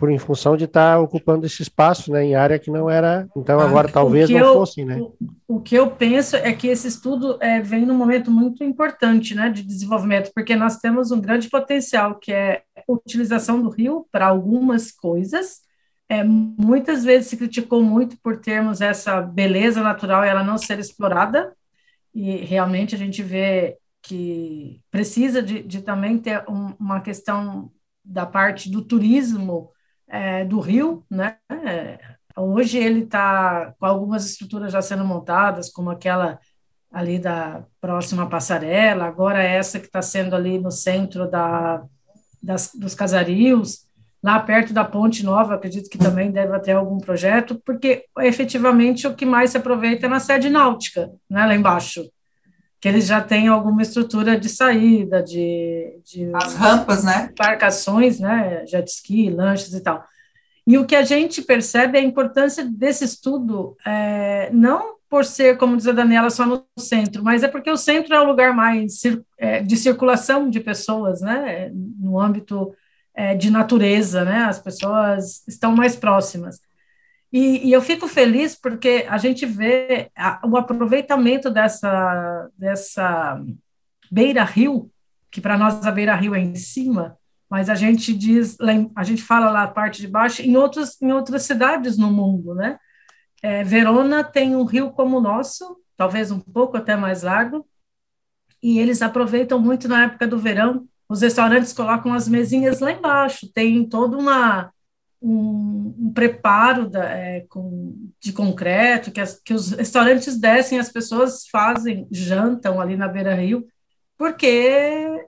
por 0.02 0.10
em 0.10 0.18
função 0.18 0.58
de 0.58 0.64
estar 0.64 0.96
tá 0.96 1.00
ocupando 1.00 1.46
esse 1.46 1.62
espaço, 1.62 2.12
né, 2.12 2.26
em 2.26 2.34
área 2.34 2.58
que 2.58 2.72
não 2.72 2.90
era, 2.90 3.30
então 3.38 3.60
ah, 3.60 3.66
agora 3.66 3.88
talvez 3.88 4.28
não 4.32 4.40
eu, 4.40 4.54
fosse, 4.56 4.84
né? 4.84 5.00
O, 5.00 5.16
o, 5.48 5.62
que 5.62 5.76
eu 5.76 5.92
penso 5.92 6.36
é 6.36 6.52
que 6.54 6.68
esse 6.68 6.88
estudo 6.88 7.38
é, 7.40 7.62
vem 7.62 7.86
num 7.86 7.94
momento 7.94 8.32
muito 8.32 8.64
importante, 8.64 9.36
né, 9.36 9.52
de 9.52 9.62
desenvolvimento, 9.62 10.32
porque 10.34 10.56
nós 10.56 10.78
temos 10.78 11.12
um 11.12 11.22
grande 11.22 11.52
potencial 11.52 12.16
que 12.16 12.34
é 12.34 12.64
a 12.76 12.92
utilização 12.92 13.62
do 13.62 13.70
rio 13.70 14.08
para 14.12 14.26
algumas 14.26 14.92
coisas. 14.92 15.60
É, 16.10 16.24
muitas 16.24 17.04
vezes 17.04 17.28
se 17.28 17.38
criticou 17.38 17.84
muito 17.84 18.18
por 18.24 18.38
termos 18.38 18.82
essa 18.82 19.22
beleza 19.22 19.84
natural 19.84 20.26
e 20.26 20.30
ela 20.30 20.44
não 20.44 20.58
ser 20.58 20.80
explorada, 20.80 21.54
e 22.12 22.38
realmente 22.38 22.96
a 22.96 22.98
gente 22.98 23.22
vê 23.22 23.78
que 24.02 24.82
precisa 24.90 25.44
de, 25.44 25.62
de 25.62 25.84
também 25.84 26.18
ter 26.18 26.44
um, 26.50 26.74
uma 26.80 27.02
questão 27.02 27.72
da 28.04 28.26
parte 28.26 28.68
do 28.68 28.82
turismo 28.82 29.70
é, 30.12 30.44
do 30.44 30.60
Rio, 30.60 31.04
né? 31.10 31.38
Hoje 32.36 32.78
ele 32.78 33.04
está 33.04 33.74
com 33.80 33.86
algumas 33.86 34.26
estruturas 34.26 34.72
já 34.72 34.82
sendo 34.82 35.06
montadas, 35.06 35.70
como 35.70 35.90
aquela 35.90 36.40
ali 36.92 37.18
da 37.18 37.64
próxima 37.80 38.28
passarela, 38.28 39.06
agora 39.06 39.42
essa 39.42 39.80
que 39.80 39.86
está 39.86 40.02
sendo 40.02 40.36
ali 40.36 40.60
no 40.60 40.70
centro 40.70 41.30
da, 41.30 41.84
das, 42.44 42.72
dos 42.76 42.94
casarios, 42.94 43.88
lá 44.22 44.40
perto 44.40 44.74
da 44.74 44.84
Ponte 44.84 45.24
Nova, 45.24 45.56
acredito 45.56 45.90
que 45.90 45.98
também 45.98 46.32
deve 46.32 46.60
ter 46.60 46.74
algum 46.74 47.00
projeto, 47.00 47.62
porque 47.66 48.06
efetivamente 48.20 49.08
o 49.08 49.16
que 49.16 49.26
mais 49.26 49.52
se 49.52 49.58
aproveita 49.58 50.06
é 50.06 50.10
na 50.10 50.20
sede 50.20 50.50
náutica, 50.50 51.10
né, 51.30 51.46
lá 51.46 51.56
embaixo, 51.56 52.04
que 52.82 52.88
eles 52.88 53.06
já 53.06 53.22
têm 53.22 53.48
alguma 53.48 53.84
estrutura 53.84 54.38
de 54.38 54.50
saída, 54.50 55.22
de, 55.22 56.02
de 56.04 56.32
as 56.34 56.56
rampas, 56.56 57.04
né? 57.04 57.30
Embarcações, 57.32 58.20
né? 58.20 58.66
Jet 58.66 58.90
ski, 58.90 59.30
lanches 59.30 59.72
e 59.76 59.82
tal. 59.82 60.04
E 60.66 60.80
o 60.80 60.86
que 60.86 60.96
a 60.96 61.04
gente 61.04 61.44
percebe 61.44 61.98
é 61.98 62.02
a 62.02 62.04
importância 62.04 62.66
desse 62.66 63.06
estudo, 63.06 63.78
é, 63.86 64.50
não 64.52 64.96
por 65.08 65.26
ser, 65.26 65.58
como 65.58 65.78
diz 65.78 65.88
a 65.88 65.92
Daniela, 65.92 66.30
só 66.30 66.46
no 66.46 66.66
centro, 66.80 67.24
mas 67.24 67.44
é 67.44 67.48
porque 67.48 67.70
o 67.70 67.78
centro 67.78 68.16
é 68.16 68.20
o 68.20 68.26
lugar 68.26 68.56
mais 68.56 69.02
é, 69.38 69.62
de 69.62 69.76
circulação 69.76 70.50
de 70.50 70.60
pessoas, 70.60 71.22
né? 71.22 71.70
No 72.00 72.20
âmbito 72.20 72.74
é, 73.14 73.36
de 73.36 73.52
natureza, 73.52 74.26
né? 74.26 74.44
As 74.44 74.58
pessoas 74.58 75.46
estão 75.48 75.76
mais 75.76 75.96
próximas. 75.96 76.60
E, 77.32 77.70
e, 77.70 77.72
eu 77.72 77.82
fico 77.82 78.08
feliz 78.08 78.56
porque 78.56 79.06
a 79.10 79.18
gente 79.18 79.46
vê 79.46 80.12
a, 80.16 80.42
o 80.46 80.58
aproveitamento 80.58 81.50
dessa, 81.50 82.50
dessa 82.58 83.42
beira-rio, 84.12 84.92
que 85.32 85.40
para 85.40 85.58
nós 85.58 85.86
a 85.86 85.92
beira-rio 85.92 86.36
é 86.36 86.40
em 86.40 86.56
cima, 86.56 87.18
mas 87.50 87.70
a 87.70 87.76
gente 87.76 88.14
diz, 88.14 88.58
a 88.96 89.04
gente 89.04 89.24
fala 89.24 89.50
lá 89.50 89.64
a 89.64 89.68
parte 89.68 90.02
de 90.02 90.08
baixo, 90.08 90.42
em, 90.42 90.58
outros, 90.58 91.02
em 91.02 91.12
outras 91.14 91.44
cidades 91.44 91.98
no 91.98 92.12
mundo, 92.12 92.54
né? 92.54 92.78
É, 93.42 93.64
Verona 93.64 94.24
tem 94.24 94.56
um 94.56 94.66
rio 94.66 94.92
como 94.92 95.18
o 95.18 95.22
nosso, 95.22 95.78
talvez 95.98 96.32
um 96.32 96.40
pouco 96.40 96.78
até 96.78 96.96
mais 96.96 97.24
largo, 97.24 97.68
e 98.62 98.80
eles 98.80 99.02
aproveitam 99.02 99.60
muito 99.60 99.88
na 99.88 100.04
época 100.04 100.28
do 100.28 100.38
verão. 100.38 100.88
Os 101.10 101.22
restaurantes 101.22 101.74
colocam 101.74 102.14
as 102.14 102.28
mesinhas 102.28 102.80
lá 102.80 102.92
embaixo, 102.92 103.52
tem 103.52 103.88
toda 103.88 104.18
uma 104.18 104.72
um, 105.22 105.94
um 106.00 106.14
preparo 106.14 106.90
da, 106.90 107.04
é, 107.04 107.46
com, 107.48 107.96
de 108.20 108.34
concreto, 108.34 109.12
que, 109.12 109.22
as, 109.22 109.40
que 109.40 109.54
os 109.54 109.72
restaurantes 109.72 110.38
descem, 110.38 110.80
as 110.80 110.90
pessoas 110.90 111.48
fazem, 111.52 112.08
jantam 112.12 112.82
ali 112.82 112.98
na 112.98 113.08
beira-rio, 113.08 113.66
porque 114.18 114.68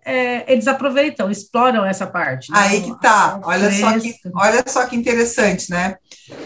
é, 0.05 0.51
eles 0.51 0.67
aproveitam, 0.67 1.29
exploram 1.29 1.85
essa 1.85 2.05
parte. 2.05 2.51
Né? 2.51 2.57
Aí 2.59 2.81
que 2.81 2.99
tá, 2.99 3.39
olha 3.43 3.71
só 3.71 3.99
que, 3.99 4.15
olha 4.35 4.63
só 4.67 4.85
que 4.85 4.95
interessante, 4.95 5.71
né? 5.71 5.95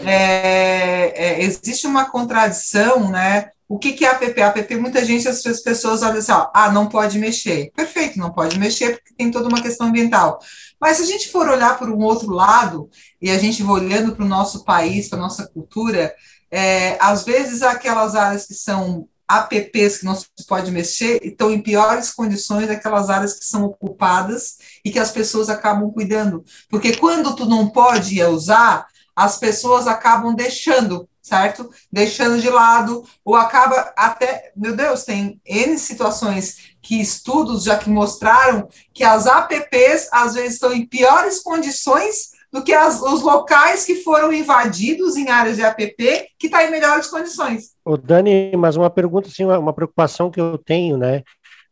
É, 0.04 1.12
é, 1.14 1.42
existe 1.42 1.86
uma 1.86 2.06
contradição, 2.10 3.10
né? 3.10 3.50
O 3.68 3.78
que, 3.78 3.92
que 3.92 4.04
é 4.04 4.08
APP? 4.08 4.40
APP, 4.40 4.76
muita 4.76 5.04
gente, 5.04 5.28
as 5.28 5.42
pessoas 5.60 6.02
olham 6.02 6.18
assim, 6.18 6.32
ó, 6.32 6.50
ah, 6.54 6.72
não 6.72 6.88
pode 6.88 7.18
mexer. 7.18 7.70
Perfeito, 7.76 8.18
não 8.18 8.32
pode 8.32 8.58
mexer, 8.58 8.96
porque 8.96 9.14
tem 9.14 9.30
toda 9.30 9.46
uma 9.48 9.60
questão 9.60 9.88
ambiental. 9.88 10.38
Mas 10.80 10.96
se 10.96 11.02
a 11.02 11.06
gente 11.06 11.28
for 11.28 11.46
olhar 11.46 11.78
por 11.78 11.90
um 11.90 12.02
outro 12.02 12.30
lado, 12.30 12.88
e 13.20 13.30
a 13.30 13.36
gente 13.36 13.62
olhando 13.62 14.16
para 14.16 14.24
o 14.24 14.28
nosso 14.28 14.64
país, 14.64 15.08
para 15.08 15.18
a 15.18 15.22
nossa 15.22 15.46
cultura, 15.46 16.14
é, 16.50 16.96
às 16.98 17.24
vezes 17.24 17.62
aquelas 17.62 18.14
áreas 18.14 18.46
que 18.46 18.54
são 18.54 19.06
APPs 19.28 19.98
que 19.98 20.06
não 20.06 20.14
se 20.14 20.26
pode 20.48 20.70
mexer 20.70 21.20
estão 21.22 21.52
em 21.52 21.60
piores 21.60 22.10
condições 22.10 22.66
daquelas 22.66 23.10
áreas 23.10 23.34
que 23.34 23.44
são 23.44 23.64
ocupadas 23.64 24.56
e 24.82 24.90
que 24.90 24.98
as 24.98 25.10
pessoas 25.10 25.50
acabam 25.50 25.90
cuidando. 25.92 26.42
Porque 26.70 26.96
quando 26.96 27.36
tu 27.36 27.44
não 27.44 27.68
pode 27.68 28.22
usar, 28.24 28.86
as 29.14 29.36
pessoas 29.36 29.86
acabam 29.86 30.34
deixando, 30.34 31.06
certo? 31.28 31.70
Deixando 31.92 32.40
de 32.40 32.48
lado, 32.48 33.04
ou 33.24 33.36
acaba 33.36 33.92
até, 33.96 34.50
meu 34.56 34.74
Deus, 34.74 35.04
tem 35.04 35.40
N 35.46 35.78
situações 35.78 36.74
que 36.82 37.00
estudos 37.00 37.64
já 37.64 37.76
que 37.76 37.90
mostraram 37.90 38.68
que 38.94 39.04
as 39.04 39.26
APPs 39.26 40.08
às 40.10 40.34
vezes 40.34 40.54
estão 40.54 40.72
em 40.72 40.86
piores 40.86 41.40
condições 41.40 42.38
do 42.50 42.64
que 42.64 42.72
as, 42.72 43.00
os 43.02 43.22
locais 43.22 43.84
que 43.84 43.96
foram 43.96 44.32
invadidos 44.32 45.16
em 45.16 45.28
áreas 45.28 45.56
de 45.56 45.64
APP 45.64 46.28
que 46.38 46.46
está 46.46 46.64
em 46.64 46.70
melhores 46.70 47.06
condições. 47.08 47.72
O 47.84 47.96
Dani, 47.96 48.56
mas 48.56 48.76
uma 48.76 48.88
pergunta, 48.88 49.28
assim, 49.28 49.44
uma, 49.44 49.58
uma, 49.58 49.72
preocupação 49.72 50.30
que 50.30 50.40
eu 50.40 50.56
tenho, 50.56 50.96
né? 50.96 51.22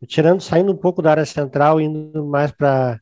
Tirando, 0.05 0.41
saindo 0.41 0.71
um 0.71 0.77
pouco 0.77 1.01
da 1.01 1.11
área 1.11 1.25
central, 1.25 1.81
indo 1.81 2.23
mais 2.23 2.51
para 2.51 2.99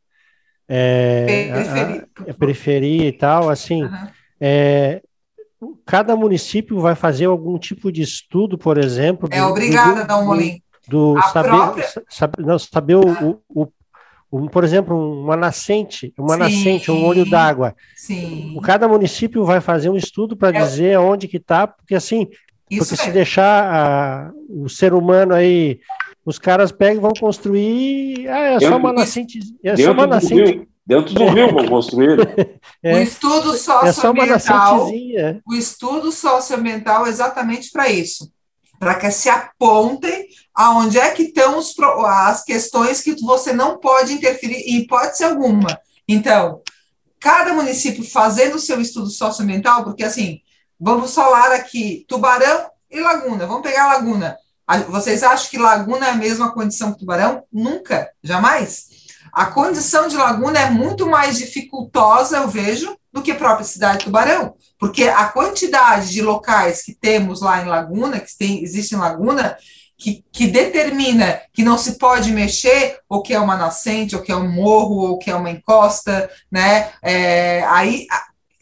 é, 0.68 1.26
periferia. 1.26 2.08
A, 2.18 2.22
a, 2.22 2.32
a 2.32 2.34
periferia 2.34 3.08
e 3.08 3.12
tal, 3.12 3.50
assim, 3.50 3.84
uhum. 3.84 4.08
é, 4.40 5.02
cada 5.86 6.16
município 6.16 6.80
vai 6.80 6.96
fazer 6.96 7.26
algum 7.26 7.58
tipo 7.58 7.92
de 7.92 8.02
estudo, 8.02 8.58
por 8.58 8.78
exemplo. 8.78 9.28
É 9.32 9.44
obrigada 9.44 10.02
a 10.02 10.04
dar 10.04 10.20
um 10.20 10.26
molinho 10.26 10.62
do 10.88 11.20
saber, 11.34 11.50
própria... 11.50 11.86
saber, 12.10 12.46
não, 12.46 12.60
saber 12.60 12.96
o, 12.96 13.40
o, 13.50 13.68
o, 14.32 14.50
por 14.50 14.64
exemplo, 14.64 15.22
uma 15.22 15.36
nascente, 15.36 16.14
uma 16.18 16.34
Sim. 16.34 16.40
nascente, 16.40 16.92
um 16.92 17.04
olho 17.06 17.28
d'água. 17.30 17.76
Sim. 17.96 18.58
Cada 18.64 18.88
município 18.88 19.44
vai 19.44 19.62
fazer 19.62 19.90
um 19.90 19.98
estudo 19.98 20.36
para 20.36 20.58
é. 20.58 20.62
dizer 20.62 20.98
onde 21.00 21.28
que 21.28 21.38
está, 21.38 21.68
porque 21.68 21.96
assim, 21.96 22.28
Isso 22.70 22.90
porque 22.90 23.02
é. 23.02 23.06
se 23.06 23.12
deixar 23.12 23.74
a, 23.74 24.32
o 24.50 24.70
ser 24.70 24.94
humano 24.94 25.34
aí, 25.34 25.80
os 26.26 26.38
caras 26.38 26.72
pegam 26.72 26.98
e 26.98 27.02
vão 27.02 27.14
construir, 27.14 28.28
ah, 28.28 28.54
é 28.54 28.60
só 28.60 28.78
uma 28.78 28.94
nascente, 28.94 29.40
é 29.64 29.76
só 29.76 29.92
uma 29.92 30.08
nascente. 30.08 30.68
Dentro 30.86 31.14
do 31.14 31.26
rio 31.28 31.54
vão 31.54 31.68
construir. 31.68 32.18
É, 32.84 32.98
o 32.98 33.00
estudo 33.00 33.58
socioambiental, 33.58 34.92
é 35.18 35.40
o 35.44 35.56
estudo 35.56 36.12
socioambiental 36.12 37.08
é 37.08 37.10
exatamente 37.10 37.72
para 37.72 37.90
isso 37.90 38.32
para 38.80 38.96
que 38.96 39.10
se 39.12 39.30
apontem 39.30 40.28
aonde 40.54 41.00
é 41.00 41.12
que 41.12 41.24
estão 41.24 41.58
os, 41.58 41.74
as 42.06 42.44
questões 42.44 43.02
que 43.02 43.16
você 43.22 43.54
não 43.54 43.80
pode 43.80 44.14
interferir 44.14 44.58
em 44.58 44.82
hipótese 44.82 45.24
alguma. 45.24 45.80
Então, 46.08 46.62
cada 47.20 47.54
município 47.54 48.04
fazendo 48.04 48.56
o 48.56 48.60
seu 48.60 48.80
estudo 48.80 49.10
socioambiental, 49.10 49.84
porque 49.84 50.04
assim, 50.04 50.40
vamos 50.80 51.14
falar 51.14 51.52
aqui 51.54 52.06
Tubarão 52.08 52.70
e 52.92 53.00
Laguna. 53.00 53.48
Vamos 53.48 53.64
pegar 53.64 53.86
a 53.86 53.94
Laguna. 53.96 54.38
Vocês 54.90 55.24
acham 55.24 55.50
que 55.50 55.58
Laguna 55.58 56.08
é 56.08 56.12
a 56.12 56.16
mesma 56.16 56.52
condição 56.52 56.94
que 56.94 57.00
Tubarão? 57.00 57.44
Nunca, 57.52 58.10
jamais. 58.24 58.88
A 59.36 59.48
condição 59.48 60.08
de 60.08 60.16
Laguna 60.16 60.58
é 60.58 60.70
muito 60.70 61.06
mais 61.08 61.38
dificultosa, 61.38 62.38
eu 62.38 62.48
vejo, 62.48 62.98
do 63.12 63.22
que 63.22 63.32
a 63.32 63.36
própria 63.36 63.66
cidade 63.66 63.98
de 63.98 64.06
Tubarão, 64.06 64.56
porque 64.80 65.04
a 65.04 65.26
quantidade 65.26 66.10
de 66.10 66.22
locais 66.22 66.82
que 66.82 66.94
temos 66.94 67.42
lá 67.42 67.62
em 67.62 67.66
Laguna, 67.66 68.22
que 68.22 68.38
tem, 68.38 68.64
existe 68.64 68.96
em 68.96 68.98
Laguna, 68.98 69.58
que, 69.98 70.24
que, 70.32 70.48
determina 70.48 71.42
que 71.52 71.64
não 71.64 71.78
se 71.78 71.98
pode 71.98 72.32
mexer, 72.32 73.00
ou 73.10 73.22
que 73.22 73.34
é 73.34 73.40
uma 73.40 73.58
nascente, 73.58 74.16
ou 74.16 74.22
que 74.22 74.32
é 74.32 74.36
um 74.38 74.50
morro, 74.50 74.96
ou 75.00 75.18
que 75.18 75.30
é 75.30 75.36
uma 75.36 75.52
encosta, 75.52 76.30
né? 76.50 76.92
É, 77.02 77.66
aí 77.68 78.08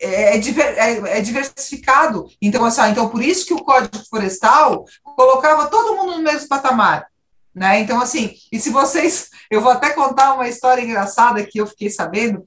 é, 0.02 0.36
é, 0.36 0.38
é, 0.38 1.18
é, 1.18 1.22
diversificado. 1.22 2.28
Então, 2.42 2.66
assim, 2.66 2.82
então, 2.90 3.10
por 3.10 3.24
isso 3.24 3.46
que 3.46 3.54
o 3.54 3.64
Código 3.64 4.04
Florestal 4.10 4.86
colocava 5.04 5.68
todo 5.68 5.96
mundo 5.96 6.18
no 6.18 6.24
mesmo 6.24 6.48
patamar. 6.48 7.13
Né? 7.54 7.82
Então, 7.82 8.02
assim, 8.02 8.34
e 8.52 8.60
se 8.60 8.70
vocês. 8.70 9.30
Eu 9.50 9.62
vou 9.62 9.72
até 9.72 9.92
contar 9.92 10.34
uma 10.34 10.48
história 10.48 10.82
engraçada 10.82 11.46
que 11.46 11.60
eu 11.60 11.68
fiquei 11.68 11.90
sabendo, 11.90 12.44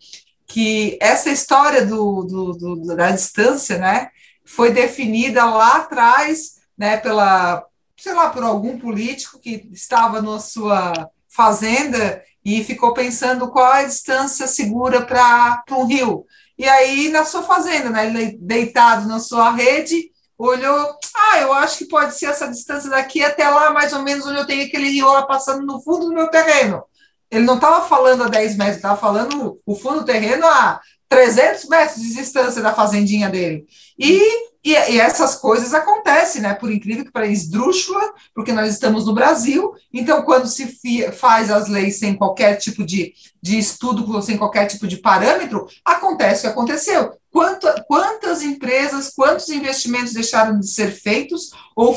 que 0.47 0.99
essa 1.01 1.31
história 1.31 1.85
do, 1.85 2.23
do, 2.25 2.53
do, 2.53 2.97
da 2.97 3.11
distância, 3.11 3.79
né, 3.79 4.09
foi 4.45 4.73
definida 4.73 5.45
lá 5.45 5.77
atrás, 5.77 6.57
né, 6.77 6.97
pela, 6.97 7.65
sei 7.97 8.13
lá, 8.15 8.31
por 8.31 8.43
algum 8.43 8.79
político 8.79 9.39
que 9.39 9.69
estava 9.73 10.21
na 10.21 10.41
sua 10.41 10.93
fazenda 11.29 12.23
e 12.45 12.65
ficou 12.65 12.95
pensando 12.95 13.51
qual 13.51 13.75
é 13.75 13.81
a 13.81 13.89
distância 13.89 14.47
segura 14.47 15.03
para 15.03 15.65
um 15.73 15.85
rio. 15.85 16.25
E 16.59 16.67
aí, 16.67 17.09
na 17.11 17.25
sua 17.25 17.43
fazenda, 17.43 17.91
né, 17.91 18.33
deitado 18.39 19.07
na 19.07 19.21
sua 19.21 19.51
rede, 19.51 20.11
olhou, 20.39 20.97
ah, 21.15 21.39
eu 21.41 21.53
acho 21.53 21.79
que 21.79 21.87
pode 21.87 22.15
ser 22.15 22.27
essa 22.27 22.49
distância 22.49 22.91
daqui 22.91 23.23
até 23.23 23.49
lá, 23.49 23.71
mais 23.71 23.93
ou 23.93 24.03
menos 24.03 24.27
onde 24.27 24.39
eu 24.39 24.47
tenho 24.47 24.67
aquele 24.67 24.91
rio 24.91 25.07
lá 25.07 25.23
passando 25.23 25.65
no 25.65 25.81
fundo 25.81 26.07
do 26.07 26.15
meu 26.15 26.29
terreno. 26.29 26.83
Ele 27.31 27.45
não 27.45 27.57
estava 27.57 27.87
falando 27.89 28.25
a 28.25 28.29
10 28.29 28.57
metros, 28.57 28.77
estava 28.77 28.97
falando 28.97 29.61
o 29.65 29.75
fundo 29.75 30.01
do 30.01 30.05
terreno 30.05 30.47
a 30.47 30.81
300 31.09 31.69
metros 31.69 32.03
de 32.03 32.15
distância 32.15 32.63
da 32.63 32.75
fazendinha 32.75 33.29
dele. 33.29 33.67
E, 33.99 34.21
e, 34.65 34.73
e 34.73 35.01
essas 35.01 35.37
coisas 35.37 35.73
acontecem, 35.73 36.43
né? 36.43 36.55
Por 36.55 36.71
incrível 36.71 37.05
que 37.05 37.11
pareça, 37.11 37.33
esdrúxula, 37.33 38.13
porque 38.35 38.53
nós 38.53 38.73
estamos 38.73 39.07
no 39.07 39.15
Brasil, 39.15 39.73
então 39.93 40.23
quando 40.23 40.47
se 40.47 40.79
faz 41.13 41.51
as 41.51 41.69
leis 41.69 41.99
sem 41.99 42.15
qualquer 42.17 42.57
tipo 42.57 42.85
de, 42.85 43.15
de 43.43 43.59
estudo, 43.59 44.21
sem 44.23 44.37
qualquer 44.37 44.67
tipo 44.67 44.87
de 44.87 44.99
parâmetro, 44.99 45.67
acontece 45.85 46.41
o 46.41 46.43
que 46.43 46.49
aconteceu. 46.49 47.13
Quanto, 47.37 47.69
quantas 47.87 48.43
empresas, 48.43 49.13
quantos 49.15 49.51
investimentos 49.51 50.15
deixaram 50.15 50.59
de 50.59 50.67
ser 50.67 50.91
feitos 50.91 51.51
ou 51.77 51.95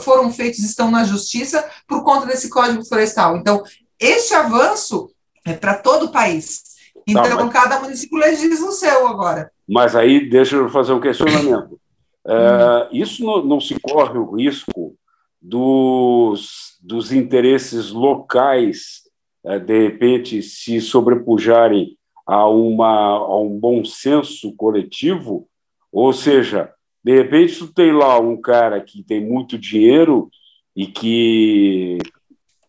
foram 0.00 0.32
feitos 0.32 0.60
estão 0.60 0.90
na 0.90 1.04
justiça 1.04 1.62
por 1.86 2.02
conta 2.02 2.24
desse 2.24 2.48
Código 2.48 2.82
Florestal? 2.82 3.36
Então, 3.36 3.62
este 4.00 4.32
avanço 4.32 5.10
é 5.44 5.52
para 5.52 5.74
todo 5.74 6.06
o 6.06 6.10
país. 6.10 6.62
Então, 7.06 7.22
tá, 7.22 7.44
mas... 7.44 7.52
cada 7.52 7.80
município 7.80 8.16
legisla 8.16 8.66
o 8.66 8.72
seu 8.72 9.06
agora. 9.06 9.52
Mas 9.68 9.94
aí, 9.94 10.26
deixa 10.26 10.56
eu 10.56 10.70
fazer 10.70 10.94
um 10.94 11.00
questionamento. 11.02 11.78
é, 12.26 12.88
isso 12.90 13.22
não, 13.22 13.44
não, 13.44 13.60
se 13.60 13.78
corre 13.78 14.18
o 14.18 14.36
risco 14.36 14.96
dos, 15.38 16.78
dos 16.80 17.12
interesses 17.12 17.90
locais, 17.90 19.02
é, 19.44 19.58
de 19.58 19.82
repente, 19.82 20.42
se 20.42 20.80
sobrepujarem 20.80 21.97
a, 22.28 22.46
uma, 22.46 23.16
a 23.16 23.40
um 23.40 23.58
bom 23.58 23.82
senso 23.82 24.54
coletivo? 24.54 25.48
Ou 25.90 26.12
seja, 26.12 26.70
de 27.02 27.16
repente, 27.16 27.58
tu 27.58 27.72
tem 27.72 27.90
lá 27.90 28.20
um 28.20 28.38
cara 28.38 28.82
que 28.82 29.02
tem 29.02 29.24
muito 29.24 29.56
dinheiro 29.58 30.28
e 30.76 30.86
que 30.86 31.96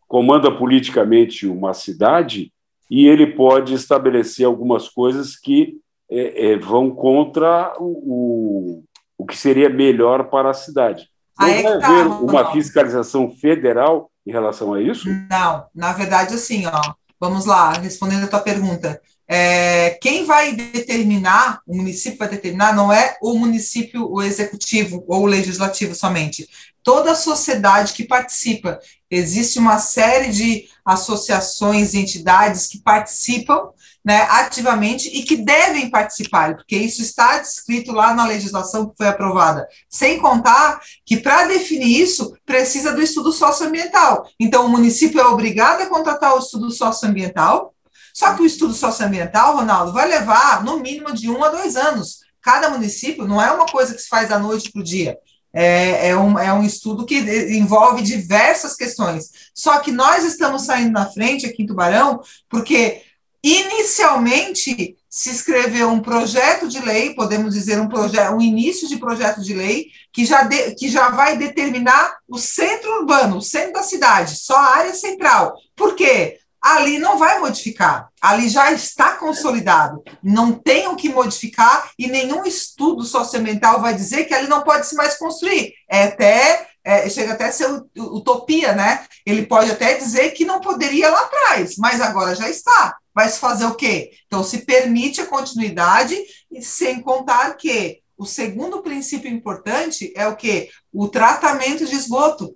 comanda 0.08 0.50
politicamente 0.50 1.46
uma 1.46 1.74
cidade 1.74 2.54
e 2.90 3.06
ele 3.06 3.28
pode 3.28 3.74
estabelecer 3.74 4.46
algumas 4.46 4.88
coisas 4.88 5.36
que 5.36 5.78
é, 6.10 6.54
é, 6.54 6.58
vão 6.58 6.90
contra 6.90 7.76
o, 7.80 8.82
o 9.18 9.26
que 9.26 9.38
seria 9.38 9.70
melhor 9.70 10.30
para 10.30 10.50
a 10.50 10.56
cidade. 10.56 11.10
Não 11.38 11.48
vai 11.48 11.64
tá, 11.64 11.70
haver 11.70 12.08
uma 12.08 12.44
não. 12.44 12.52
fiscalização 12.54 13.30
federal 13.30 14.10
em 14.26 14.32
relação 14.32 14.74
a 14.74 14.82
isso? 14.82 15.08
Não, 15.30 15.66
na 15.76 15.94
verdade, 15.94 16.34
assim, 16.34 16.66
ó, 16.66 16.94
vamos 17.20 17.46
lá, 17.46 17.74
respondendo 17.74 18.24
a 18.24 18.28
tua 18.28 18.40
pergunta. 18.40 19.00
É, 19.32 19.92
quem 20.02 20.26
vai 20.26 20.54
determinar, 20.54 21.62
o 21.68 21.78
município 21.78 22.18
vai 22.18 22.28
determinar, 22.28 22.76
não 22.76 22.92
é 22.92 23.16
o 23.22 23.36
município, 23.36 24.12
o 24.12 24.24
executivo 24.24 25.04
ou 25.08 25.22
o 25.22 25.28
legislativo 25.28 25.94
somente, 25.94 26.50
toda 26.84 27.12
a 27.12 27.16
sociedade 27.16 27.94
que 27.94 28.04
participa. 28.04 28.80
Existe 29.12 29.60
uma 29.60 29.78
série 29.78 30.32
de 30.32 30.68
associações 30.84 31.94
e 31.94 32.00
entidades 32.00 32.66
que 32.66 32.80
participam 32.80 33.70
né, 34.04 34.22
ativamente 34.30 35.08
e 35.10 35.22
que 35.22 35.38
devem 35.38 35.90
participar, 35.92 36.56
porque 36.56 36.76
isso 36.76 37.02
está 37.04 37.38
descrito 37.38 37.92
lá 37.92 38.14
na 38.14 38.26
legislação 38.26 38.90
que 38.90 38.98
foi 38.98 39.08
aprovada. 39.08 39.68
Sem 39.88 40.20
contar 40.20 40.80
que, 41.06 41.18
para 41.18 41.48
definir 41.48 42.02
isso, 42.02 42.34
precisa 42.46 42.94
do 42.94 43.02
estudo 43.04 43.32
socioambiental. 43.32 44.28
Então, 44.40 44.66
o 44.66 44.70
município 44.70 45.20
é 45.20 45.26
obrigado 45.28 45.82
a 45.82 45.88
contratar 45.88 46.36
o 46.36 46.40
estudo 46.40 46.72
socioambiental, 46.72 47.76
só 48.20 48.34
que 48.34 48.42
o 48.42 48.46
estudo 48.46 48.74
socioambiental, 48.74 49.56
Ronaldo, 49.56 49.94
vai 49.94 50.06
levar 50.06 50.62
no 50.62 50.82
mínimo 50.82 51.14
de 51.14 51.30
um 51.30 51.42
a 51.42 51.48
dois 51.48 51.78
anos. 51.78 52.20
Cada 52.42 52.70
município 52.70 53.26
não 53.26 53.42
é 53.42 53.50
uma 53.50 53.66
coisa 53.66 53.94
que 53.96 54.02
se 54.02 54.10
faz 54.10 54.28
da 54.28 54.38
noite 54.38 54.74
para 54.74 54.82
o 54.82 54.84
dia. 54.84 55.18
É, 55.54 56.10
é, 56.10 56.18
um, 56.18 56.38
é 56.38 56.52
um 56.52 56.62
estudo 56.62 57.06
que 57.06 57.18
envolve 57.18 58.02
diversas 58.02 58.76
questões. 58.76 59.30
Só 59.54 59.80
que 59.80 59.90
nós 59.90 60.26
estamos 60.26 60.64
saindo 60.64 60.92
na 60.92 61.10
frente 61.10 61.46
aqui 61.46 61.64
em 61.64 61.66
Tubarão, 61.66 62.20
porque 62.50 63.04
inicialmente 63.42 64.98
se 65.10 65.30
escreveu 65.30 65.88
um 65.88 66.02
projeto 66.02 66.68
de 66.68 66.82
lei, 66.82 67.16
podemos 67.16 67.54
dizer 67.54 67.80
um 67.80 67.88
projeto, 67.88 68.34
um 68.34 68.42
início 68.42 68.86
de 68.90 68.98
projeto 68.98 69.42
de 69.42 69.54
lei 69.54 69.88
que 70.12 70.26
já, 70.26 70.44
de, 70.44 70.76
que 70.76 70.90
já 70.90 71.08
vai 71.08 71.38
determinar 71.38 72.18
o 72.28 72.38
centro 72.38 73.00
urbano, 73.00 73.38
o 73.38 73.42
centro 73.42 73.72
da 73.72 73.84
cidade, 73.84 74.38
só 74.38 74.58
a 74.58 74.76
área 74.76 74.94
central. 74.94 75.56
Por 75.74 75.96
quê? 75.96 76.39
Ali 76.62 77.00
não 77.00 77.18
vai 77.18 77.40
modificar, 77.40 78.10
ali 78.22 78.50
já 78.50 78.72
está 78.72 79.14
consolidado, 79.14 80.04
não 80.22 80.54
tem 80.54 80.88
o 80.88 80.96
que 80.96 81.10
modificar 81.10 81.90
e 81.98 82.08
nenhum 82.08 82.46
estudo 82.46 83.04
socioambiental 83.04 83.82
vai 83.82 83.94
dizer 83.94 84.26
que 84.26 84.34
ali 84.34 84.48
não 84.48 84.62
pode 84.62 84.88
se 84.88 84.96
mais 84.96 85.18
construir. 85.18 85.74
É 85.90 86.04
até 86.04 86.68
é, 86.84 87.10
chega 87.10 87.34
até 87.34 87.46
a 87.46 87.52
ser 87.52 87.68
utopia, 87.98 88.74
né? 88.74 89.06
Ele 89.26 89.46
pode 89.46 89.70
até 89.70 89.96
dizer 89.96 90.32
que 90.32 90.46
não 90.46 90.60
poderia 90.60 91.10
lá 91.10 91.22
atrás, 91.22 91.76
mas 91.78 92.02
agora 92.02 92.36
já 92.36 92.50
está. 92.50 92.98
Vai 93.14 93.30
se 93.30 93.40
fazer 93.40 93.66
o 93.66 93.76
quê? 93.76 94.12
Então 94.26 94.44
se 94.44 94.60
permite 94.60 95.22
a 95.22 95.26
continuidade 95.26 96.16
e 96.52 96.62
sem 96.62 97.02
contar 97.02 97.56
que 97.58 98.00
o 98.18 98.26
segundo 98.26 98.82
princípio 98.82 99.32
importante 99.32 100.12
é 100.16 100.28
o 100.28 100.36
que? 100.36 100.70
O 100.92 101.08
tratamento 101.08 101.86
de 101.86 101.96
esgoto. 101.96 102.56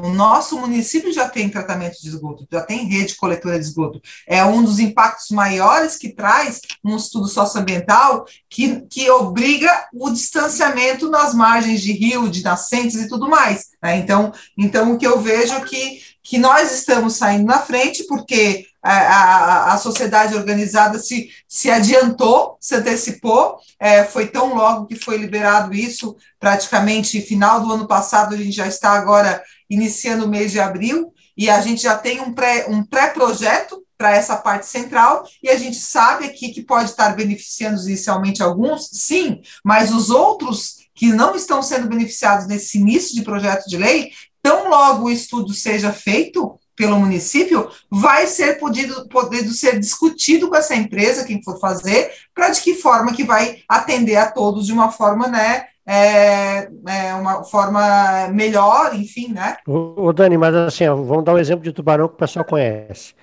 O 0.00 0.10
nosso 0.10 0.56
município 0.60 1.12
já 1.12 1.28
tem 1.28 1.48
tratamento 1.48 2.00
de 2.00 2.06
esgoto, 2.06 2.46
já 2.52 2.60
tem 2.60 2.86
rede 2.86 3.16
coletora 3.16 3.58
de 3.58 3.64
esgoto. 3.64 4.00
É 4.28 4.44
um 4.44 4.62
dos 4.62 4.78
impactos 4.78 5.30
maiores 5.30 5.96
que 5.96 6.10
traz 6.10 6.60
um 6.84 6.96
estudo 6.96 7.26
socioambiental 7.26 8.24
que, 8.48 8.82
que 8.82 9.10
obriga 9.10 9.88
o 9.92 10.08
distanciamento 10.10 11.10
nas 11.10 11.34
margens 11.34 11.80
de 11.80 11.90
rio, 11.90 12.30
de 12.30 12.44
nascentes 12.44 12.94
e 12.94 13.08
tudo 13.08 13.28
mais. 13.28 13.70
Né? 13.82 13.98
Então, 13.98 14.32
então, 14.56 14.92
o 14.92 14.98
que 14.98 15.06
eu 15.06 15.20
vejo 15.20 15.54
é 15.54 15.64
que, 15.64 16.00
que 16.22 16.38
nós 16.38 16.72
estamos 16.72 17.16
saindo 17.16 17.46
na 17.46 17.58
frente, 17.58 18.04
porque 18.06 18.68
a, 18.82 19.74
a, 19.74 19.78
sociedade 19.78 20.34
organizada 20.34 20.98
se, 20.98 21.30
se 21.48 21.70
adiantou, 21.70 22.56
se 22.60 22.74
antecipou, 22.74 23.58
é, 23.78 24.04
foi 24.04 24.28
tão 24.28 24.54
logo 24.54 24.86
que 24.86 24.96
foi 24.96 25.16
liberado 25.16 25.74
isso, 25.74 26.16
praticamente 26.38 27.20
final 27.20 27.60
do 27.60 27.72
ano 27.72 27.86
passado, 27.86 28.34
a 28.34 28.38
gente 28.38 28.52
já 28.52 28.66
está 28.66 28.92
agora 28.92 29.42
iniciando 29.68 30.24
o 30.24 30.28
mês 30.28 30.52
de 30.52 30.60
abril, 30.60 31.12
e 31.36 31.48
a 31.50 31.60
gente 31.60 31.82
já 31.82 31.96
tem 31.96 32.20
um 32.20 32.32
pré-projeto 32.32 33.74
um 33.74 33.78
pré 33.78 33.88
para 33.96 34.16
essa 34.16 34.36
parte 34.36 34.66
central, 34.66 35.24
e 35.42 35.48
a 35.48 35.56
gente 35.56 35.76
sabe 35.76 36.26
aqui 36.26 36.50
que 36.50 36.62
pode 36.62 36.90
estar 36.90 37.16
beneficiando 37.16 37.82
inicialmente 37.82 38.42
alguns, 38.42 38.88
sim, 38.92 39.40
mas 39.64 39.92
os 39.92 40.08
outros 40.08 40.78
que 40.94 41.12
não 41.12 41.34
estão 41.34 41.62
sendo 41.62 41.88
beneficiados 41.88 42.46
nesse 42.46 42.78
início 42.78 43.14
de 43.14 43.22
projeto 43.22 43.66
de 43.66 43.76
lei, 43.76 44.10
tão 44.42 44.68
logo 44.68 45.04
o 45.04 45.10
estudo 45.10 45.52
seja 45.52 45.92
feito 45.92 46.58
pelo 46.78 47.00
município, 47.00 47.68
vai 47.90 48.28
ser 48.28 48.60
podido, 48.60 49.08
podido 49.08 49.50
ser 49.50 49.80
discutido 49.80 50.48
com 50.48 50.54
essa 50.54 50.76
empresa, 50.76 51.24
quem 51.24 51.42
for 51.42 51.58
fazer, 51.58 52.12
para 52.32 52.50
de 52.50 52.60
que 52.60 52.74
forma 52.74 53.12
que 53.12 53.24
vai 53.24 53.58
atender 53.68 54.14
a 54.14 54.30
todos 54.30 54.66
de 54.66 54.72
uma 54.72 54.92
forma, 54.92 55.26
né, 55.26 55.64
é, 55.84 56.68
é, 56.86 57.14
uma 57.14 57.42
forma 57.42 58.28
melhor, 58.28 58.94
enfim, 58.94 59.32
né? 59.32 59.56
O, 59.66 60.12
Dani, 60.12 60.38
mas 60.38 60.54
assim, 60.54 60.86
ó, 60.86 60.94
vamos 60.94 61.24
dar 61.24 61.34
um 61.34 61.38
exemplo 61.38 61.64
de 61.64 61.72
Tubarão 61.72 62.06
que 62.06 62.14
o 62.14 62.18
pessoal 62.18 62.44
conhece. 62.44 63.14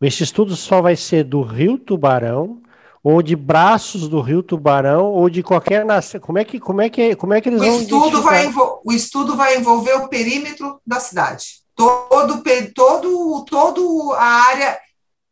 Esse 0.00 0.22
estudo 0.22 0.56
só 0.56 0.80
vai 0.80 0.96
ser 0.96 1.24
do 1.24 1.42
Rio 1.42 1.76
Tubarão 1.76 2.62
ou 3.04 3.20
de 3.20 3.36
braços 3.36 4.08
do 4.08 4.20
Rio 4.20 4.42
Tubarão 4.42 5.06
ou 5.06 5.28
de 5.28 5.42
qualquer 5.42 5.84
nação. 5.84 6.20
Como 6.20 6.38
é 6.38 6.44
que 6.44 6.58
como 6.58 6.80
é 6.80 6.88
que 6.88 7.14
como 7.16 7.34
é 7.34 7.40
que 7.40 7.48
eles 7.48 7.60
o 7.60 7.64
vão 7.64 7.80
estudo 7.80 8.22
vai 8.22 8.52
o 8.84 8.92
estudo 8.92 9.36
vai 9.36 9.56
envolver 9.56 9.94
o 9.94 10.08
perímetro 10.08 10.80
da 10.86 10.98
cidade. 10.98 11.61
Todo 11.74 12.42
todo 12.74 13.44
todo 13.44 14.12
a 14.12 14.24
área 14.24 14.78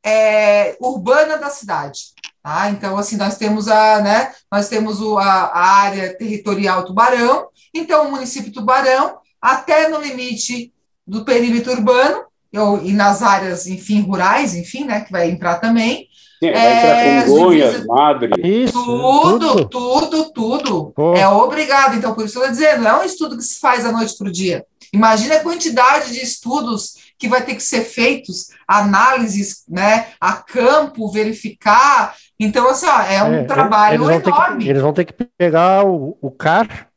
é, 0.05 0.77
urbana 0.81 1.37
da 1.37 1.51
cidade. 1.51 2.01
Tá? 2.43 2.71
Então, 2.71 2.97
assim, 2.97 3.17
nós 3.17 3.37
temos 3.37 3.69
a, 3.69 4.01
né, 4.01 4.33
nós 4.51 4.69
temos 4.69 5.01
o, 5.01 5.19
a, 5.19 5.25
a 5.25 5.67
área 5.83 6.17
territorial 6.17 6.85
Tubarão, 6.85 7.49
então 7.75 8.07
o 8.07 8.11
município 8.11 8.53
Tubarão, 8.53 9.19
até 9.41 9.89
no 9.89 10.01
limite 10.01 10.73
do 11.07 11.25
perímetro 11.25 11.73
urbano, 11.73 12.25
ou, 12.57 12.83
e 12.83 12.93
nas 12.93 13.23
áreas, 13.23 13.67
enfim, 13.67 14.01
rurais, 14.01 14.55
enfim, 14.55 14.85
né, 14.85 15.03
que 15.03 15.13
vai 15.13 15.31
entrar 15.31 15.57
também. 15.57 16.09
Sim, 16.43 16.51
vai 16.53 17.19
é, 17.19 17.23
Congonhas, 17.25 17.85
Madre. 17.85 18.31
Isso, 18.43 18.73
tudo, 18.73 19.69
tudo, 19.69 20.33
tudo. 20.33 20.93
tudo. 20.97 21.15
É 21.15 21.29
obrigado. 21.29 21.97
Então, 21.97 22.15
por 22.15 22.25
isso 22.25 22.39
eu 22.39 22.45
estou 22.45 22.57
dizendo, 22.57 22.83
não 22.83 22.91
é 22.91 23.01
um 23.03 23.05
estudo 23.05 23.37
que 23.37 23.43
se 23.43 23.61
faz 23.61 23.85
da 23.85 23.93
noite 23.93 24.17
para 24.17 24.29
o 24.29 24.33
dia. 24.33 24.65
Imagina 24.93 25.37
a 25.37 25.43
quantidade 25.43 26.13
de 26.13 26.21
estudos 26.23 26.95
que 27.19 27.29
vai 27.29 27.45
ter 27.45 27.55
que 27.55 27.63
ser 27.63 27.85
feitos, 27.85 28.49
análises 28.67 29.63
né, 29.69 30.09
a 30.21 30.33
campo, 30.33 31.11
verificar, 31.11 32.15
então, 32.41 32.71
assim, 32.71 32.87
ó, 32.87 33.03
é 33.03 33.23
um 33.23 33.35
é, 33.35 33.45
trabalho 33.45 34.11
eles 34.11 34.27
enorme. 34.27 34.65
Que, 34.65 34.71
eles 34.71 34.81
vão 34.81 34.95
ter 34.95 35.05
que 35.05 35.13
pegar 35.13 35.85
o, 35.85 36.17
o 36.23 36.31
CAR, 36.31 36.89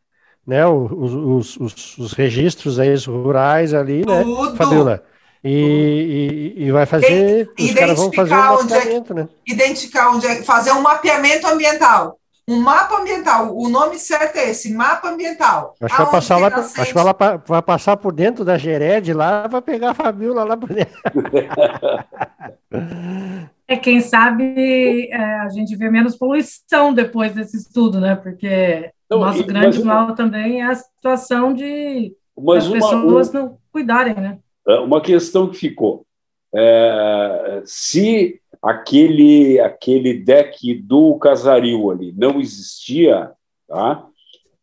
né, 0.47 0.65
os, 0.65 1.13
os, 1.13 1.57
os, 1.57 1.97
os 1.97 2.13
registros 2.13 2.79
aí, 2.79 2.95
rurais 3.05 3.73
ali, 3.73 4.05
né, 4.05 4.23
Tudo. 4.23 4.55
Fabiola? 4.55 5.03
E, 5.43 6.53
e, 6.55 6.63
e, 6.63 6.71
vai 6.71 6.85
fazer, 6.85 7.51
os 7.59 7.73
caras 7.73 7.97
vão 7.99 8.13
fazer 8.13 8.33
um 8.33 8.37
mapeamento, 8.37 9.11
é, 9.11 9.15
né? 9.17 9.29
Identificar 9.45 10.11
onde 10.11 10.25
é, 10.25 10.41
fazer 10.41 10.71
um 10.71 10.79
mapeamento 10.79 11.45
ambiental. 11.45 12.17
Um 12.47 12.59
mapa 12.59 12.99
ambiental. 12.99 13.55
O 13.55 13.69
nome 13.69 13.97
certo 13.97 14.37
é 14.37 14.49
esse, 14.49 14.73
mapa 14.73 15.09
ambiental. 15.09 15.75
Acho 15.81 15.95
que, 15.95 16.01
vai 16.01 16.11
passar, 16.11 16.37
lá, 16.37 16.47
acho 16.47 16.73
que 16.73 16.93
vai, 16.93 17.37
vai, 17.45 17.61
passar 17.61 17.97
por 17.97 18.13
dentro 18.13 18.43
da 18.43 18.57
Gered 18.57 19.13
lá, 19.13 19.47
vai 19.47 19.61
pegar 19.61 19.91
a 19.91 19.93
Fabiola 19.93 20.43
lá 20.43 20.57
por 20.57 20.69
dentro. 20.69 20.99
É, 23.65 23.77
quem 23.77 24.01
sabe 24.01 25.07
é, 25.09 25.39
a 25.39 25.47
gente 25.47 25.73
vê 25.75 25.89
menos 25.89 26.17
poluição 26.17 26.93
depois 26.93 27.33
desse 27.33 27.57
estudo, 27.57 27.99
né? 27.99 28.15
Porque 28.15 28.91
o 29.09 29.19
nosso 29.19 29.39
e, 29.39 29.43
grande 29.43 29.83
mal 29.83 30.13
também 30.15 30.61
é 30.61 30.65
a 30.65 30.75
situação 30.75 31.53
de 31.53 32.13
as 32.55 32.67
pessoas 32.67 33.29
um, 33.29 33.33
não 33.33 33.57
cuidarem, 33.71 34.15
né? 34.15 34.37
É, 34.67 34.79
uma 34.79 35.01
questão 35.01 35.49
que 35.49 35.57
ficou. 35.57 36.05
É, 36.53 37.61
se 37.65 38.41
aquele, 38.63 39.59
aquele 39.59 40.13
deck 40.13 40.73
do 40.75 41.17
Casaril 41.19 41.91
ali 41.91 42.13
não 42.15 42.39
existia, 42.39 43.31
tá? 43.67 44.07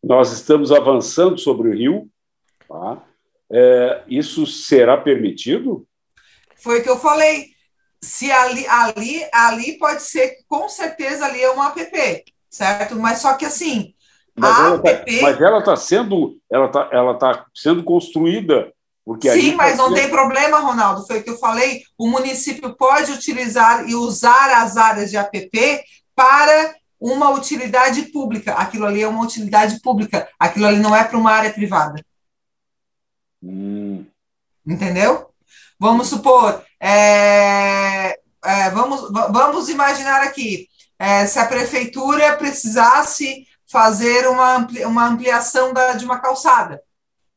nós 0.03 0.31
estamos 0.31 0.71
avançando 0.71 1.37
sobre 1.37 1.69
o 1.69 1.73
rio, 1.73 2.09
tá? 2.67 3.03
É, 3.51 4.03
isso 4.07 4.47
será 4.47 4.97
permitido? 4.97 5.85
Foi 6.55 6.79
o 6.79 6.83
que 6.83 6.89
eu 6.89 6.97
falei. 6.97 7.51
Se 8.01 8.31
ali, 8.31 8.65
ali, 8.67 9.23
ali 9.31 9.77
pode 9.77 10.01
ser, 10.01 10.37
com 10.47 10.67
certeza, 10.67 11.25
ali 11.25 11.41
é 11.41 11.53
um 11.53 11.61
app, 11.61 12.23
certo? 12.49 12.95
Mas 12.95 13.19
só 13.19 13.35
que 13.35 13.45
assim, 13.45 13.93
mas 14.35 14.59
a 14.59 14.65
ela 14.65 14.79
tá, 14.81 14.89
app... 14.89 15.21
mas 15.21 15.41
ela 15.41 15.59
está 15.59 15.75
sendo, 15.75 16.39
ela 16.49 16.67
tá, 16.69 16.89
ela 16.91 17.13
tá 17.13 17.45
sendo 17.53 17.83
construída 17.83 18.73
porque 19.05 19.31
Sim, 19.31 19.55
mas 19.55 19.77
não 19.77 19.93
tem 19.93 20.09
problema, 20.09 20.59
Ronaldo. 20.59 21.05
Foi 21.07 21.19
o 21.19 21.23
que 21.23 21.29
eu 21.29 21.37
falei. 21.37 21.81
O 21.97 22.07
município 22.07 22.75
pode 22.75 23.11
utilizar 23.11 23.89
e 23.89 23.95
usar 23.95 24.61
as 24.61 24.77
áreas 24.77 25.09
de 25.09 25.17
APP 25.17 25.83
para 26.15 26.75
uma 26.99 27.31
utilidade 27.31 28.03
pública. 28.11 28.53
Aquilo 28.53 28.85
ali 28.85 29.01
é 29.01 29.07
uma 29.07 29.23
utilidade 29.23 29.81
pública. 29.81 30.29
Aquilo 30.39 30.67
ali 30.67 30.77
não 30.77 30.95
é 30.95 31.03
para 31.03 31.17
uma 31.17 31.31
área 31.31 31.51
privada. 31.51 32.03
Hum. 33.41 34.05
Entendeu? 34.65 35.31
Vamos 35.79 36.09
supor, 36.09 36.63
é, 36.79 38.19
é, 38.45 38.69
vamos, 38.69 39.11
vamos 39.11 39.67
imaginar 39.67 40.21
aqui, 40.21 40.67
é, 40.99 41.25
se 41.25 41.39
a 41.39 41.47
prefeitura 41.47 42.37
precisasse 42.37 43.47
fazer 43.67 44.27
uma, 44.27 44.57
ampli, 44.57 44.85
uma 44.85 45.07
ampliação 45.07 45.73
da, 45.73 45.93
de 45.93 46.05
uma 46.05 46.19
calçada, 46.19 46.83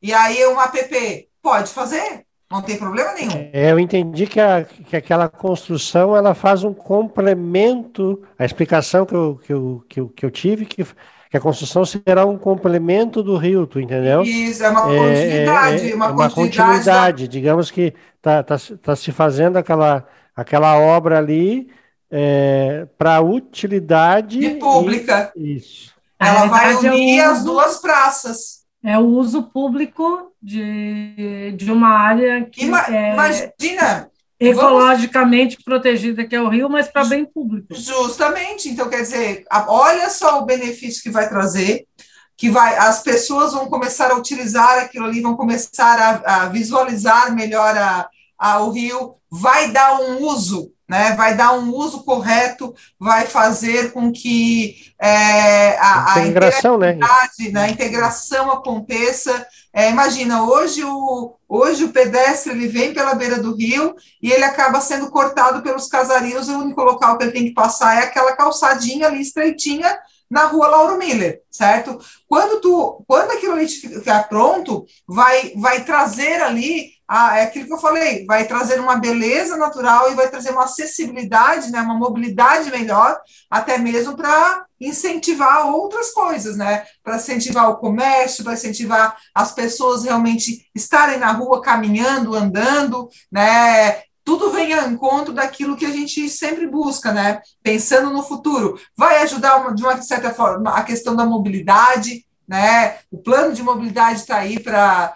e 0.03 0.13
aí 0.13 0.45
uma 0.45 0.65
APP, 0.65 1.27
Pode 1.45 1.75
fazer, 1.75 2.25
não 2.51 2.63
tem 2.63 2.79
problema 2.79 3.13
nenhum. 3.13 3.51
É, 3.53 3.71
eu 3.71 3.79
entendi 3.79 4.27
que, 4.27 4.41
a, 4.41 4.65
que 4.65 4.97
aquela 4.97 5.29
construção 5.29 6.17
ela 6.17 6.35
faz 6.35 6.65
um 6.65 6.73
complemento, 6.73 8.23
a 8.39 8.47
explicação 8.47 9.05
que 9.05 9.15
eu, 9.15 9.39
que 9.45 9.53
eu, 9.53 9.85
que 9.87 10.01
eu, 10.01 10.09
que 10.09 10.25
eu 10.25 10.31
tive, 10.31 10.65
que, 10.65 10.83
que 10.83 11.37
a 11.37 11.41
construção 11.41 11.85
será 11.85 12.25
um 12.25 12.39
complemento 12.39 13.23
do 13.23 13.37
rio, 13.37 13.67
tu 13.67 13.79
entendeu? 13.79 14.23
Isso, 14.23 14.65
é 14.65 14.71
uma 14.71 14.85
continuidade. 14.85 15.87
É, 15.87 15.91
é, 15.91 15.95
uma, 15.95 16.07
é 16.07 16.11
uma 16.13 16.31
continuidade, 16.31 17.27
da... 17.27 17.31
digamos 17.31 17.71
que 17.71 17.93
está 18.17 18.43
tá, 18.43 18.57
tá 18.83 18.97
se 18.97 19.13
fazendo 19.13 19.59
aquela, 19.59 20.03
aquela 20.35 20.79
obra 20.79 21.19
ali 21.19 21.71
é, 22.11 22.89
para 22.97 23.21
utilidade. 23.21 24.43
E 24.43 24.59
pública. 24.59 25.31
E, 25.37 25.57
isso. 25.57 25.93
Ela 26.19 26.47
vai 26.47 26.73
é 26.73 26.77
unir 26.79 27.21
as 27.21 27.45
duas 27.45 27.83
praças 27.83 28.64
é 28.85 28.99
o 28.99 29.07
uso 29.07 29.45
público 29.45 30.31
de, 30.43 31.53
de 31.57 31.73
uma 31.73 31.89
área 31.89 32.45
que 32.45 32.67
Ima, 32.67 32.85
é 32.95 33.15
imagina 33.15 34.11
ecologicamente 34.39 35.57
vamos... 35.57 35.65
protegida 35.65 36.27
que 36.27 36.37
é 36.37 36.43
o 36.43 36.49
rio, 36.49 36.69
mas 36.69 36.89
para 36.89 37.07
bem 37.07 37.25
público. 37.25 37.75
Justamente, 37.75 38.69
então 38.69 38.91
quer 38.91 39.01
dizer, 39.01 39.45
olha 39.69 40.11
só 40.11 40.41
o 40.41 40.45
benefício 40.45 41.03
que 41.03 41.11
vai 41.11 41.27
trazer, 41.29 41.87
que 42.37 42.51
vai, 42.51 42.77
as 42.77 43.03
pessoas 43.03 43.55
vão 43.55 43.71
começar 43.71 44.11
a 44.11 44.17
utilizar 44.17 44.81
aquilo 44.81 45.07
ali, 45.07 45.23
vão 45.23 45.35
começar 45.35 45.99
a, 45.99 46.43
a 46.43 46.49
visualizar 46.49 47.35
melhor 47.35 47.75
a, 47.79 48.09
a, 48.39 48.61
o 48.61 48.71
rio, 48.71 49.15
vai 49.31 49.71
dar 49.71 49.99
um 50.01 50.23
uso 50.25 50.71
né, 50.89 51.15
vai 51.17 51.35
dar 51.35 51.53
um 51.53 51.75
uso 51.75 52.05
correto, 52.05 52.75
vai 52.99 53.27
fazer 53.27 53.93
com 53.93 54.13
que 54.13 54.93
é, 55.01 55.79
a, 55.79 56.15
a, 56.15 56.21
integração, 56.21 56.79
né? 56.79 56.99
né, 57.53 57.63
a 57.63 57.69
integração 57.69 58.51
aconteça. 58.51 59.47
É, 59.73 59.91
imagina, 59.91 60.45
hoje 60.45 60.85
o, 60.85 61.37
hoje 61.49 61.85
o 61.85 61.93
pedestre 61.93 62.53
ele 62.53 62.69
vem 62.69 62.93
pela 62.93 63.15
beira 63.15 63.39
do 63.39 63.57
rio 63.57 63.95
e 64.23 64.31
ele 64.31 64.45
acaba 64.45 64.81
sendo 64.81 65.11
cortado 65.11 65.63
pelos 65.63 65.89
casarios, 65.89 66.49
e 66.49 66.53
o 66.53 66.59
único 66.59 66.83
local 66.83 67.17
que 67.17 67.25
ele 67.25 67.33
tem 67.33 67.45
que 67.47 67.55
passar 67.55 67.97
é 67.97 68.05
aquela 68.05 68.37
calçadinha 68.37 69.07
ali 69.07 69.21
estreitinha 69.21 69.99
na 70.31 70.47
rua 70.47 70.69
Lauro 70.69 70.99
Miller, 70.99 71.43
certo? 71.51 71.99
Quando 72.27 72.61
tu, 72.61 73.05
quando 73.07 73.31
aquilo 73.31 73.55
ali 73.55 73.69
ficar 73.69 74.29
pronto, 74.29 74.85
vai, 75.07 75.53
vai 75.57 75.85
trazer 75.85 76.43
ali 76.43 76.94
a, 77.07 77.39
é 77.39 77.43
aquilo 77.43 77.67
que 77.67 77.73
eu 77.73 77.79
falei, 77.79 78.25
vai 78.27 78.47
trazer 78.47 78.81
uma 78.81 78.97
beleza 78.97 79.57
natural 79.57 80.11
e 80.11 80.15
vai 80.15 80.29
trazer 80.29 80.51
uma 80.51 80.65
acessibilidade, 80.65 81.71
né, 81.71 81.81
uma 81.81 81.95
mobilidade 81.99 82.71
melhor, 82.71 83.21
até 83.51 83.79
mesmo 83.79 84.17
para 84.17 84.65
incentivar 84.81 85.67
outras 85.67 86.13
coisas, 86.13 86.57
né? 86.57 86.85
Para 87.03 87.17
incentivar 87.17 87.71
o 87.71 87.77
comércio, 87.77 88.45
para 88.45 88.55
incentivar 88.55 89.17
as 89.35 89.53
pessoas 89.53 90.05
realmente 90.05 90.69
estarem 90.75 91.19
na 91.19 91.33
rua 91.33 91.63
caminhando, 91.63 92.35
andando, 92.35 93.09
né? 93.31 94.03
tudo 94.25 94.51
vem 94.51 94.73
ao 94.73 94.91
encontro 94.91 95.35
daquilo 95.35 95.77
que 95.77 95.85
a 95.85 95.91
gente 95.91 96.29
sempre 96.31 96.67
busca, 96.67 97.13
né? 97.13 97.43
Pensando 97.63 98.11
no 98.11 98.23
futuro. 98.23 98.81
Vai 98.97 99.23
ajudar, 99.23 99.75
de 99.75 99.83
uma 99.83 100.01
certa 100.01 100.33
forma, 100.33 100.71
a 100.71 100.83
questão 100.83 101.15
da 101.15 101.27
mobilidade, 101.27 102.25
né? 102.47 102.97
O 103.11 103.19
plano 103.19 103.55
de 103.55 103.63
mobilidade 103.63 104.21
está 104.21 104.39
aí 104.39 104.61
para 104.61 105.15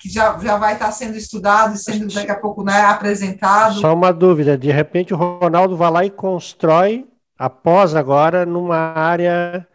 que 0.00 0.08
já, 0.08 0.38
já 0.38 0.56
vai 0.56 0.74
estar 0.74 0.86
tá 0.86 0.92
sendo 0.92 1.16
estudado 1.16 1.74
e 1.74 1.78
sendo 1.78 2.12
daqui 2.12 2.30
a 2.30 2.38
pouco 2.38 2.64
né, 2.64 2.80
apresentado. 2.80 3.80
Só 3.80 3.92
uma 3.94 4.12
dúvida: 4.12 4.56
de 4.56 4.70
repente 4.70 5.12
o 5.12 5.16
Ronaldo 5.16 5.76
vai 5.76 5.90
lá 5.90 6.04
e 6.04 6.10
constrói, 6.10 7.06
após 7.38 7.94
agora, 7.94 8.46
numa 8.46 8.76
área 8.76 9.66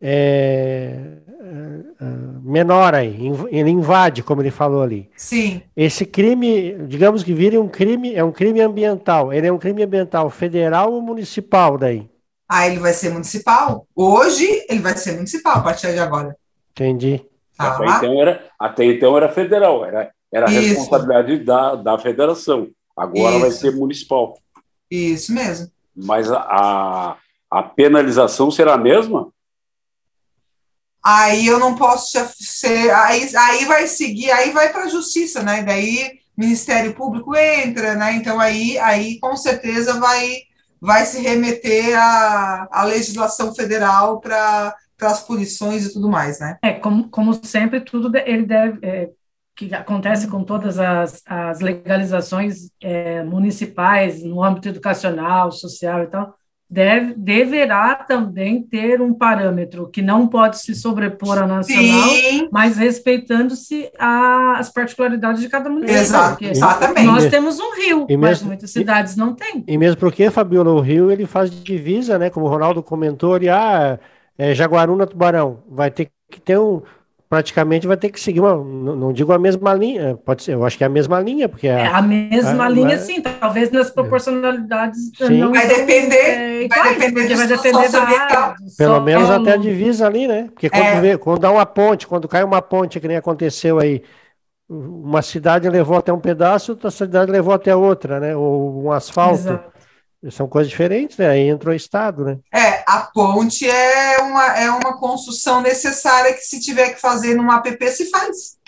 é, 0.00 1.18
é, 1.42 2.04
menor 2.42 2.94
aí, 2.94 3.30
ele 3.50 3.70
invade, 3.70 4.22
como 4.22 4.42
ele 4.42 4.50
falou 4.50 4.82
ali. 4.82 5.10
Sim. 5.16 5.62
Esse 5.76 6.04
crime, 6.04 6.74
digamos 6.86 7.22
que 7.22 7.32
vire 7.32 7.58
um 7.58 7.68
crime, 7.68 8.14
é 8.14 8.22
um 8.22 8.32
crime 8.32 8.60
ambiental. 8.60 9.32
Ele 9.32 9.46
é 9.46 9.52
um 9.52 9.58
crime 9.58 9.82
ambiental 9.82 10.28
federal 10.30 10.92
ou 10.92 11.00
municipal 11.00 11.78
daí? 11.78 12.08
Ah, 12.52 12.66
ele 12.66 12.80
vai 12.80 12.92
ser 12.92 13.10
municipal? 13.10 13.86
Hoje 13.94 14.66
ele 14.68 14.80
vai 14.80 14.96
ser 14.96 15.12
municipal 15.12 15.58
a 15.58 15.62
partir 15.62 15.92
de 15.92 16.00
agora. 16.00 16.36
Entendi. 16.72 17.24
Tá. 17.56 17.76
Até, 17.76 17.86
então 17.86 18.20
era, 18.20 18.50
até 18.58 18.84
então 18.86 19.16
era 19.16 19.28
federal, 19.28 19.84
era, 19.84 20.10
era 20.32 20.46
a 20.46 20.48
responsabilidade 20.48 21.38
da, 21.44 21.76
da 21.76 21.98
federação. 21.98 22.68
Agora 22.96 23.36
Isso. 23.36 23.40
vai 23.40 23.50
ser 23.52 23.76
municipal. 23.76 24.36
Isso 24.90 25.32
mesmo. 25.32 25.70
Mas 25.94 26.28
a, 26.32 26.40
a, 26.40 27.16
a 27.48 27.62
penalização 27.62 28.50
será 28.50 28.74
a 28.74 28.78
mesma? 28.78 29.30
aí 31.02 31.46
eu 31.46 31.58
não 31.58 31.74
posso 31.74 32.18
ser, 32.38 32.90
aí, 32.90 33.28
aí 33.34 33.64
vai 33.64 33.86
seguir, 33.86 34.30
aí 34.30 34.50
vai 34.50 34.70
para 34.70 34.84
a 34.84 34.88
justiça, 34.88 35.42
né? 35.42 35.62
Daí 35.62 36.18
Ministério 36.36 36.94
Público 36.94 37.34
entra, 37.36 37.94
né? 37.94 38.14
Então 38.14 38.38
aí, 38.38 38.78
aí 38.78 39.18
com 39.18 39.36
certeza 39.36 39.98
vai, 39.98 40.42
vai 40.80 41.04
se 41.04 41.20
remeter 41.20 41.96
à, 41.98 42.68
à 42.70 42.84
legislação 42.84 43.54
federal 43.54 44.20
para 44.20 44.74
as 45.02 45.22
punições 45.22 45.86
e 45.86 45.92
tudo 45.92 46.08
mais, 46.08 46.40
né? 46.40 46.58
É, 46.62 46.72
como, 46.72 47.08
como 47.10 47.34
sempre, 47.44 47.80
tudo 47.80 48.16
ele 48.16 48.46
deve. 48.46 48.78
É, 48.82 49.10
que 49.56 49.74
acontece 49.74 50.26
com 50.26 50.42
todas 50.42 50.78
as, 50.78 51.22
as 51.26 51.60
legalizações 51.60 52.70
é, 52.80 53.22
municipais 53.22 54.24
no 54.24 54.42
âmbito 54.42 54.70
educacional, 54.70 55.52
social 55.52 56.02
e 56.02 56.06
tal, 56.06 56.34
deve, 56.70 57.14
deverá 57.16 57.96
também 57.96 58.62
ter 58.62 59.00
um 59.00 59.12
parâmetro 59.12 59.88
que 59.88 60.00
não 60.00 60.28
pode 60.28 60.60
se 60.60 60.74
sobrepor 60.74 61.38
ao 61.38 61.48
nacional, 61.48 62.08
Sim. 62.10 62.48
mas 62.52 62.76
respeitando-se 62.76 63.90
as 63.98 64.72
particularidades 64.72 65.42
de 65.42 65.48
cada 65.48 65.68
município. 65.68 66.00
Exato, 66.00 66.44
exatamente. 66.44 67.06
Nós 67.06 67.26
temos 67.26 67.58
um 67.58 67.74
rio, 67.74 68.06
e 68.08 68.16
mas 68.16 68.40
muitas 68.40 68.70
cidades 68.70 69.14
e, 69.14 69.18
não 69.18 69.34
têm. 69.34 69.64
E 69.66 69.76
mesmo 69.76 69.98
porque, 69.98 70.30
Fabiola, 70.30 70.70
o 70.70 70.80
rio 70.80 71.10
ele 71.10 71.26
faz 71.26 71.50
divisa, 71.50 72.18
né? 72.18 72.30
Como 72.30 72.46
o 72.46 72.48
Ronaldo 72.48 72.82
comentou 72.82 73.34
ali, 73.34 73.48
ah, 73.48 73.98
é 74.38 74.54
Jaguaruna 74.54 75.06
Tubarão, 75.06 75.64
vai 75.68 75.90
ter 75.90 76.10
que 76.30 76.40
ter 76.40 76.56
um, 76.56 76.82
praticamente 77.30 77.86
vai 77.86 77.96
ter 77.96 78.10
que 78.10 78.18
seguir 78.18 78.40
uma, 78.40 78.56
não, 78.56 79.12
digo 79.12 79.32
a 79.32 79.38
mesma 79.38 79.72
linha, 79.72 80.16
pode 80.16 80.42
ser, 80.42 80.54
eu 80.54 80.64
acho 80.64 80.76
que 80.76 80.82
é 80.82 80.88
a 80.88 80.90
mesma 80.90 81.20
linha, 81.20 81.48
porque 81.48 81.68
é, 81.68 81.86
a 81.86 82.02
mesma 82.02 82.64
a, 82.64 82.68
linha, 82.68 82.98
sim, 82.98 83.22
talvez 83.22 83.70
nas 83.70 83.88
proporcionalidades 83.88 85.12
sim. 85.16 85.38
não 85.38 85.52
vai 85.52 85.64
depender, 85.68 86.16
é, 86.16 86.68
vai 86.68 86.98
depender, 86.98 87.36
vai 87.36 87.46
depender 87.46 87.88
da 87.88 88.02
área, 88.02 88.54
pelo 88.76 88.94
solo. 88.94 89.04
menos 89.04 89.30
até 89.30 89.52
a 89.52 89.56
divisa 89.56 90.08
ali, 90.08 90.26
né? 90.26 90.48
Porque 90.52 90.68
quando, 90.68 90.82
é. 90.82 91.00
vê, 91.00 91.18
quando 91.18 91.38
dá 91.38 91.52
uma 91.52 91.64
ponte, 91.64 92.04
quando 92.04 92.26
cai 92.26 92.42
uma 92.42 92.60
ponte, 92.60 92.98
que 92.98 93.06
nem 93.06 93.18
aconteceu 93.18 93.78
aí, 93.78 94.02
uma 94.68 95.22
cidade 95.22 95.68
levou 95.68 95.98
até 95.98 96.12
um 96.12 96.18
pedaço, 96.18 96.72
outra 96.72 96.90
cidade 96.90 97.30
levou 97.30 97.54
até 97.54 97.76
outra, 97.76 98.18
né? 98.18 98.34
Ou 98.34 98.86
um 98.86 98.90
asfalto. 98.90 99.38
Exato. 99.38 99.79
São 100.28 100.46
coisas 100.46 100.70
diferentes, 100.70 101.16
né? 101.16 101.28
Aí 101.28 101.48
entrou 101.48 101.72
o 101.72 101.76
Estado, 101.76 102.24
né? 102.24 102.38
É, 102.52 102.84
a 102.86 103.10
ponte 103.12 103.66
é 103.68 104.18
uma, 104.18 104.58
é 104.58 104.70
uma 104.70 104.98
construção 104.98 105.62
necessária 105.62 106.34
que 106.34 106.42
se 106.42 106.60
tiver 106.60 106.90
que 106.90 107.00
fazer 107.00 107.34
num 107.34 107.50
APP, 107.50 107.88
se 107.88 108.10
faz. 108.10 108.58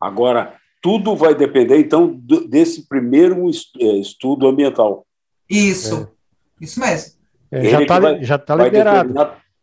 Agora, 0.00 0.56
tudo 0.80 1.14
vai 1.14 1.34
depender, 1.34 1.78
então, 1.78 2.18
desse 2.48 2.88
primeiro 2.88 3.50
é, 3.80 3.84
estudo 3.96 4.48
ambiental. 4.48 5.06
Isso, 5.48 6.08
é. 6.60 6.64
isso 6.64 6.80
mesmo. 6.80 7.12
É, 7.50 7.64
já 7.68 7.82
está 7.82 8.22
já 8.22 8.38
tá 8.38 8.56
liberado. 8.56 9.14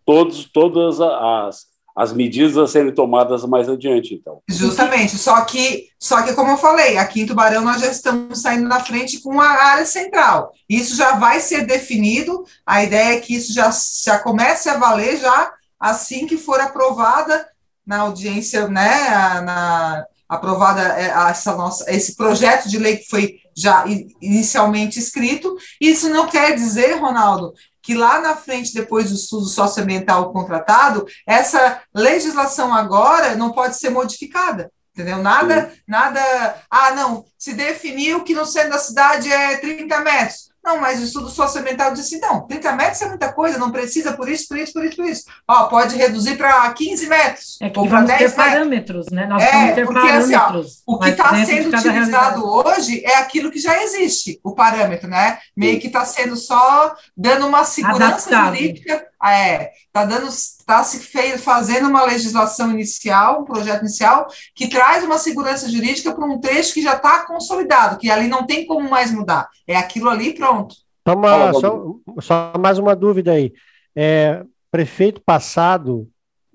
Todos, 0.05 0.45
todas 0.45 1.01
as, 1.01 1.65
as 1.95 2.11
medidas 2.11 2.57
a 2.57 2.67
serem 2.67 2.93
tomadas 2.93 3.45
mais 3.45 3.69
adiante, 3.69 4.13
então. 4.13 4.41
Justamente, 4.49 5.17
só 5.17 5.41
que, 5.45 5.87
só 5.97 6.21
que 6.23 6.33
como 6.33 6.51
eu 6.51 6.57
falei, 6.57 6.97
aqui 6.97 7.21
em 7.21 7.25
Tubarão 7.25 7.63
nós 7.63 7.79
já 7.79 7.87
estamos 7.87 8.41
saindo 8.41 8.67
na 8.67 8.81
frente 8.81 9.19
com 9.19 9.39
a 9.39 9.47
área 9.47 9.85
central. 9.85 10.51
Isso 10.67 10.95
já 10.95 11.15
vai 11.15 11.39
ser 11.39 11.65
definido, 11.65 12.43
a 12.65 12.83
ideia 12.83 13.15
é 13.15 13.21
que 13.21 13.35
isso 13.35 13.53
já, 13.53 13.71
já 14.03 14.19
comece 14.19 14.69
a 14.69 14.77
valer 14.77 15.17
já 15.17 15.53
assim 15.79 16.27
que 16.27 16.37
for 16.37 16.59
aprovada 16.59 17.47
na 17.85 17.99
audiência, 17.99 18.67
né, 18.67 19.41
na, 19.41 20.05
aprovada 20.27 20.81
é, 20.81 21.07
essa 21.29 21.55
nossa, 21.55 21.89
esse 21.91 22.15
projeto 22.15 22.67
de 22.67 22.77
lei 22.77 22.97
que 22.97 23.07
foi 23.07 23.39
já 23.55 23.85
inicialmente 24.21 24.99
escrito. 24.99 25.55
Isso 25.79 26.09
não 26.09 26.27
quer 26.27 26.55
dizer, 26.55 26.99
Ronaldo, 26.99 27.53
que 27.85 27.93
lá 27.93 28.19
na 28.19 28.35
frente, 28.35 28.73
depois 28.73 29.09
do 29.09 29.15
estudo 29.15 29.45
socioambiental 29.45 30.33
contratado, 30.33 31.05
essa 31.27 31.81
legislação 31.93 32.73
agora 32.73 33.35
não 33.35 33.51
pode 33.51 33.77
ser 33.77 33.91
modificada. 33.91 34.71
Entendeu? 34.91 35.17
Nada, 35.19 35.69
Sim. 35.69 35.81
nada. 35.87 36.21
Ah, 36.69 36.91
não, 36.91 37.25
se 37.37 37.53
definiu 37.53 38.23
que 38.23 38.33
no 38.33 38.45
centro 38.45 38.71
da 38.71 38.79
cidade 38.79 39.31
é 39.31 39.57
30 39.57 39.99
metros. 39.99 40.44
Não, 40.65 40.81
mas 40.81 40.99
o 40.99 41.03
estudo 41.03 41.29
socioambiental 41.29 41.93
disse, 41.93 42.19
não, 42.19 42.47
30 42.47 42.71
metros 42.71 43.01
é 43.03 43.07
muita 43.07 43.31
coisa, 43.31 43.59
não 43.59 43.71
precisa 43.71 44.13
por 44.13 44.27
isso, 44.27 44.47
por 44.47 44.57
isso, 44.57 44.73
por 44.73 44.83
isso, 44.83 44.95
por 44.95 45.05
isso. 45.05 45.23
Ó, 45.47 45.65
pode 45.65 45.95
reduzir 45.95 46.37
para 46.37 46.73
15 46.73 47.07
metros. 47.07 47.57
É 47.61 47.69
que 47.69 47.77
ou 47.77 47.87
vamos 47.87 48.07
10 48.07 48.17
ter 48.17 48.27
metros. 48.29 48.45
parâmetros, 48.45 49.05
né? 49.11 49.27
Nós 49.27 49.43
é, 49.43 49.51
vamos 49.51 49.75
ter 49.75 49.85
porque, 49.85 49.99
parâmetros. 49.99 50.65
Assim, 50.65 50.83
ó, 50.87 50.93
o 50.95 50.99
que 50.99 51.09
está 51.09 51.45
sendo 51.45 51.77
utilizado 51.77 52.43
hoje 52.43 53.05
é 53.05 53.17
aquilo 53.17 53.51
que 53.51 53.59
já 53.59 53.83
existe, 53.83 54.39
o 54.43 54.55
parâmetro, 54.55 55.07
né? 55.07 55.37
Meio 55.55 55.79
que 55.79 55.87
está 55.87 56.03
sendo 56.03 56.35
só 56.35 56.95
dando 57.15 57.45
uma 57.45 57.63
segurança 57.63 58.29
Adaptado. 58.29 58.55
jurídica 58.55 59.05
é, 59.23 59.71
está 59.87 60.05
dando, 60.05 60.27
está 60.65 60.83
se 60.83 60.99
fez, 60.99 61.43
fazendo 61.43 61.87
uma 61.87 62.03
legislação 62.03 62.71
inicial, 62.71 63.41
um 63.41 63.45
projeto 63.45 63.81
inicial, 63.81 64.27
que 64.55 64.67
traz 64.67 65.03
uma 65.03 65.19
segurança 65.19 65.69
jurídica 65.69 66.11
para 66.11 66.25
um 66.25 66.39
trecho 66.39 66.73
que 66.73 66.81
já 66.81 66.95
está 66.95 67.23
consolidado, 67.23 67.99
que 67.99 68.09
ali 68.09 68.27
não 68.27 68.47
tem 68.47 68.65
como 68.65 68.89
mais 68.89 69.11
mudar. 69.11 69.47
É 69.67 69.75
aquilo 69.77 70.09
ali 70.09 70.33
pronto. 70.33 70.75
Toma, 71.03 71.53
só, 71.53 71.85
só, 72.19 72.53
mais 72.59 72.79
uma 72.79 72.95
dúvida 72.95 73.33
aí. 73.33 73.53
É, 73.95 74.43
prefeito 74.71 75.21
passado 75.21 76.09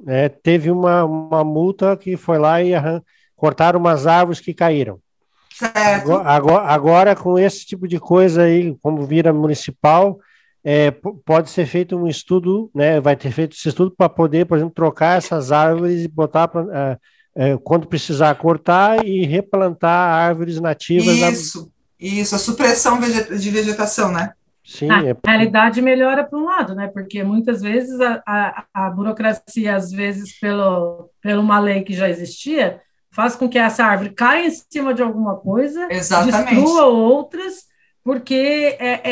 é, 0.05 0.29
teve 0.29 0.73
uma, 0.73 1.05
uma 1.05 1.45
multa 1.45 1.97
que 1.97 2.17
foi 2.17 2.37
lá 2.37 2.61
e 2.61 2.75
arran... 2.75 3.01
cortaram 3.37 3.79
umas 3.79 4.09
árvores 4.09 4.41
que 4.41 4.53
caíram. 4.53 4.99
Certo. 5.55 6.15
Agora, 6.15 6.65
agora, 6.67 7.15
com 7.15 7.39
esse 7.39 7.65
tipo 7.65 7.87
de 7.87 8.01
coisa 8.01 8.43
aí, 8.43 8.77
como 8.83 9.07
vira 9.07 9.33
municipal, 9.33 10.19
é, 10.65 10.91
pode 11.25 11.51
ser 11.51 11.67
feito 11.67 11.97
um 11.97 12.07
estudo, 12.07 12.71
né, 12.75 13.01
vai 13.01 13.17
ter 13.17 13.31
feito 13.31 13.57
esse 13.57 13.69
estudo 13.69 13.91
para 13.91 14.09
poder, 14.09 14.47
por 14.47 14.57
exemplo, 14.57 14.75
trocar 14.75 15.17
essas 15.17 15.53
árvores 15.53 16.05
e 16.05 16.09
botar 16.09 16.49
para 16.49 16.67
é, 16.73 16.99
é, 17.35 17.57
quando 17.59 17.87
precisar 17.87 18.35
cortar 18.35 19.07
e 19.07 19.25
replantar 19.25 19.91
árvores 19.91 20.61
nativas. 20.61 21.17
Isso, 21.17 21.61
na... 21.61 22.07
isso, 22.07 22.35
a 22.35 22.39
supressão 22.39 23.01
de 23.01 23.51
vegetação, 23.51 24.13
né? 24.13 24.33
Sim, 24.65 24.91
a 24.91 25.09
é... 25.09 25.17
realidade 25.25 25.81
melhora 25.81 26.23
para 26.23 26.39
um 26.39 26.45
lado, 26.45 26.75
né? 26.75 26.89
Porque 26.89 27.25
muitas 27.25 27.63
vezes 27.63 27.99
a, 28.01 28.23
a, 28.27 28.65
a, 28.73 28.91
burocracia, 28.91 29.75
às 29.75 29.91
vezes, 29.91 30.39
pelo, 30.39 31.11
pela 31.21 31.41
uma 31.41 31.59
lei 31.59 31.83
que 31.83 31.95
já 31.95 32.09
existia, 32.09 32.81
faz 33.11 33.35
com 33.35 33.49
que 33.49 33.59
essa 33.59 33.85
árvore 33.85 34.11
caia 34.11 34.47
em 34.47 34.51
cima 34.51 34.93
de 34.93 35.03
alguma 35.03 35.37
coisa, 35.37 35.89
Exatamente. 35.91 36.55
destrua 36.55 36.85
outras 36.85 37.70
porque 38.03 38.77
é, 38.79 39.11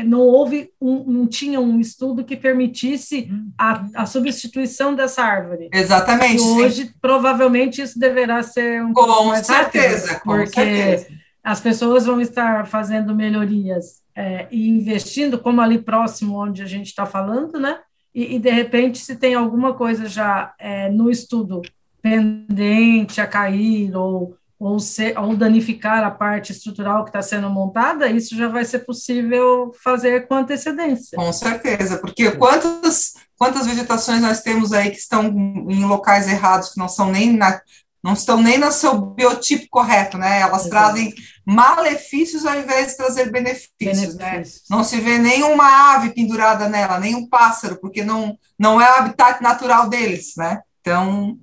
é, 0.00 0.04
não 0.04 0.20
houve 0.20 0.70
um, 0.80 1.04
não 1.04 1.26
tinha 1.26 1.60
um 1.60 1.78
estudo 1.78 2.24
que 2.24 2.36
permitisse 2.36 3.30
a, 3.56 3.84
a 3.94 4.06
substituição 4.06 4.94
dessa 4.94 5.22
árvore. 5.22 5.68
Exatamente. 5.72 6.36
E 6.36 6.40
hoje, 6.40 6.86
sim. 6.86 6.92
provavelmente, 7.00 7.80
isso 7.80 7.98
deverá 7.98 8.42
ser 8.42 8.82
um 8.82 8.92
com 8.92 9.34
certeza, 9.36 10.14
rápido, 10.14 10.22
porque 10.24 10.54
certeza. 10.54 11.08
as 11.42 11.60
pessoas 11.60 12.06
vão 12.06 12.20
estar 12.20 12.66
fazendo 12.66 13.14
melhorias 13.14 14.02
é, 14.16 14.48
e 14.50 14.68
investindo, 14.68 15.38
como 15.38 15.60
ali 15.60 15.78
próximo 15.78 16.36
onde 16.40 16.62
a 16.62 16.66
gente 16.66 16.86
está 16.86 17.06
falando, 17.06 17.58
né? 17.60 17.78
E, 18.14 18.36
e, 18.36 18.38
de 18.38 18.50
repente, 18.50 18.98
se 18.98 19.16
tem 19.16 19.34
alguma 19.34 19.74
coisa 19.74 20.06
já 20.06 20.54
é, 20.58 20.88
no 20.88 21.10
estudo 21.10 21.62
pendente 22.00 23.20
a 23.20 23.26
cair 23.26 23.96
ou 23.96 24.36
ou, 24.64 24.78
ser, 24.78 25.18
ou 25.18 25.36
danificar 25.36 26.02
a 26.02 26.10
parte 26.10 26.50
estrutural 26.50 27.04
que 27.04 27.10
está 27.10 27.20
sendo 27.20 27.50
montada, 27.50 28.08
isso 28.08 28.34
já 28.34 28.48
vai 28.48 28.64
ser 28.64 28.78
possível 28.78 29.70
fazer 29.84 30.26
com 30.26 30.36
antecedência. 30.36 31.18
Com 31.18 31.30
certeza, 31.34 31.98
porque 31.98 32.30
quantas, 32.30 33.12
quantas 33.36 33.66
vegetações 33.66 34.22
nós 34.22 34.40
temos 34.40 34.72
aí 34.72 34.90
que 34.90 34.96
estão 34.96 35.26
em 35.26 35.84
locais 35.84 36.26
errados, 36.26 36.70
que 36.70 36.78
não 36.78 36.88
são 36.88 37.12
nem 37.12 37.36
na, 37.36 37.60
não 38.02 38.14
estão 38.14 38.40
nem 38.40 38.56
no 38.56 38.72
seu 38.72 38.98
biotipo 38.98 39.66
correto, 39.68 40.16
né? 40.16 40.40
Elas 40.40 40.64
Exato. 40.64 40.70
trazem 40.70 41.14
malefícios 41.44 42.46
ao 42.46 42.58
invés 42.58 42.92
de 42.92 42.96
trazer 42.96 43.30
benefícios, 43.30 44.14
né? 44.14 44.30
benefícios, 44.30 44.62
né? 44.70 44.76
Não 44.76 44.82
se 44.82 44.98
vê 44.98 45.18
nenhuma 45.18 45.94
ave 45.94 46.14
pendurada 46.14 46.70
nela, 46.70 46.98
nem 46.98 47.14
um 47.14 47.28
pássaro, 47.28 47.78
porque 47.78 48.02
não, 48.02 48.34
não 48.58 48.80
é 48.80 48.90
o 48.90 48.94
habitat 48.94 49.42
natural 49.42 49.90
deles, 49.90 50.32
né? 50.38 50.62
Então... 50.80 51.38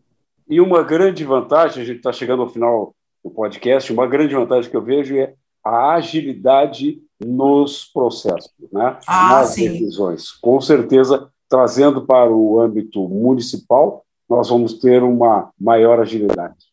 E 0.50 0.60
uma 0.60 0.82
grande 0.82 1.24
vantagem, 1.24 1.84
a 1.84 1.86
gente 1.86 1.98
está 1.98 2.12
chegando 2.12 2.42
ao 2.42 2.50
final 2.50 2.96
o 3.24 3.30
podcast, 3.30 3.92
uma 3.92 4.08
grande 4.08 4.36
vantagem 4.36 4.70
que 4.70 4.76
eu 4.76 4.82
vejo 4.82 5.16
é 5.18 5.34
a 5.64 5.94
agilidade 5.94 7.02
nos 7.24 7.86
processos, 7.86 8.52
né? 8.72 8.98
Ah, 9.08 9.40
nas 9.40 9.50
sim. 9.50 9.70
decisões. 9.70 10.32
Com 10.32 10.60
certeza, 10.60 11.30
trazendo 11.48 12.06
para 12.06 12.32
o 12.32 12.60
âmbito 12.60 13.08
municipal, 13.08 14.04
nós 14.28 14.50
vamos 14.50 14.74
ter 14.76 15.04
uma 15.04 15.52
maior 15.60 16.00
agilidade. 16.00 16.72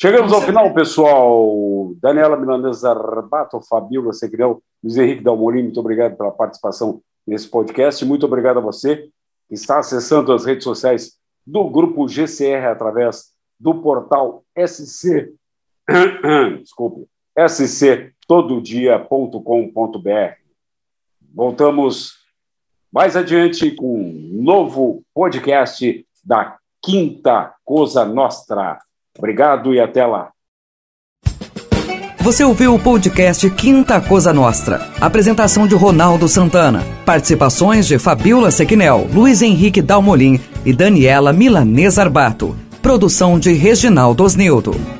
Chegamos 0.00 0.32
ao 0.32 0.40
final, 0.40 0.72
pessoal. 0.72 1.92
Daniela 2.00 2.36
Milanesa 2.36 2.90
Arbato, 2.90 3.60
Fabíola 3.60 4.12
Segrão, 4.12 4.62
Luiz 4.82 4.96
Henrique 4.96 5.22
Dalmolin, 5.22 5.64
muito 5.64 5.80
obrigado 5.80 6.16
pela 6.16 6.30
participação 6.30 7.02
nesse 7.26 7.48
podcast. 7.48 8.04
Muito 8.04 8.24
obrigado 8.24 8.58
a 8.58 8.62
você 8.62 9.08
que 9.48 9.54
está 9.54 9.78
acessando 9.78 10.32
as 10.32 10.44
redes 10.44 10.64
sociais 10.64 11.18
do 11.46 11.68
Grupo 11.68 12.08
GCR 12.08 12.66
através 12.66 13.32
do 13.58 13.74
portal 13.74 14.42
SC 14.56 15.34
desculpe, 16.60 17.06
sctododia.com.br. 17.48 20.34
Voltamos 21.34 22.20
mais 22.92 23.16
adiante 23.16 23.70
com 23.70 24.00
um 24.00 24.42
novo 24.42 25.02
podcast 25.14 26.04
da 26.24 26.56
Quinta 26.82 27.54
Cosa 27.64 28.04
Nostra. 28.04 28.78
Obrigado 29.16 29.74
e 29.74 29.80
até 29.80 30.06
lá. 30.06 30.32
Você 32.20 32.44
ouviu 32.44 32.74
o 32.74 32.78
podcast 32.78 33.48
Quinta 33.50 34.00
Cosa 34.00 34.32
Nostra. 34.32 34.88
Apresentação 35.00 35.66
de 35.66 35.74
Ronaldo 35.74 36.28
Santana. 36.28 36.84
Participações 37.06 37.86
de 37.86 37.98
Fabiola 37.98 38.50
Sequinel, 38.50 39.08
Luiz 39.12 39.40
Henrique 39.40 39.80
Dalmolin 39.80 40.38
e 40.64 40.72
Daniela 40.72 41.32
Milanesa 41.32 42.02
Arbato. 42.02 42.54
Produção 42.82 43.38
de 43.38 43.52
Reginaldo 43.52 44.22
Osnildo. 44.22 44.99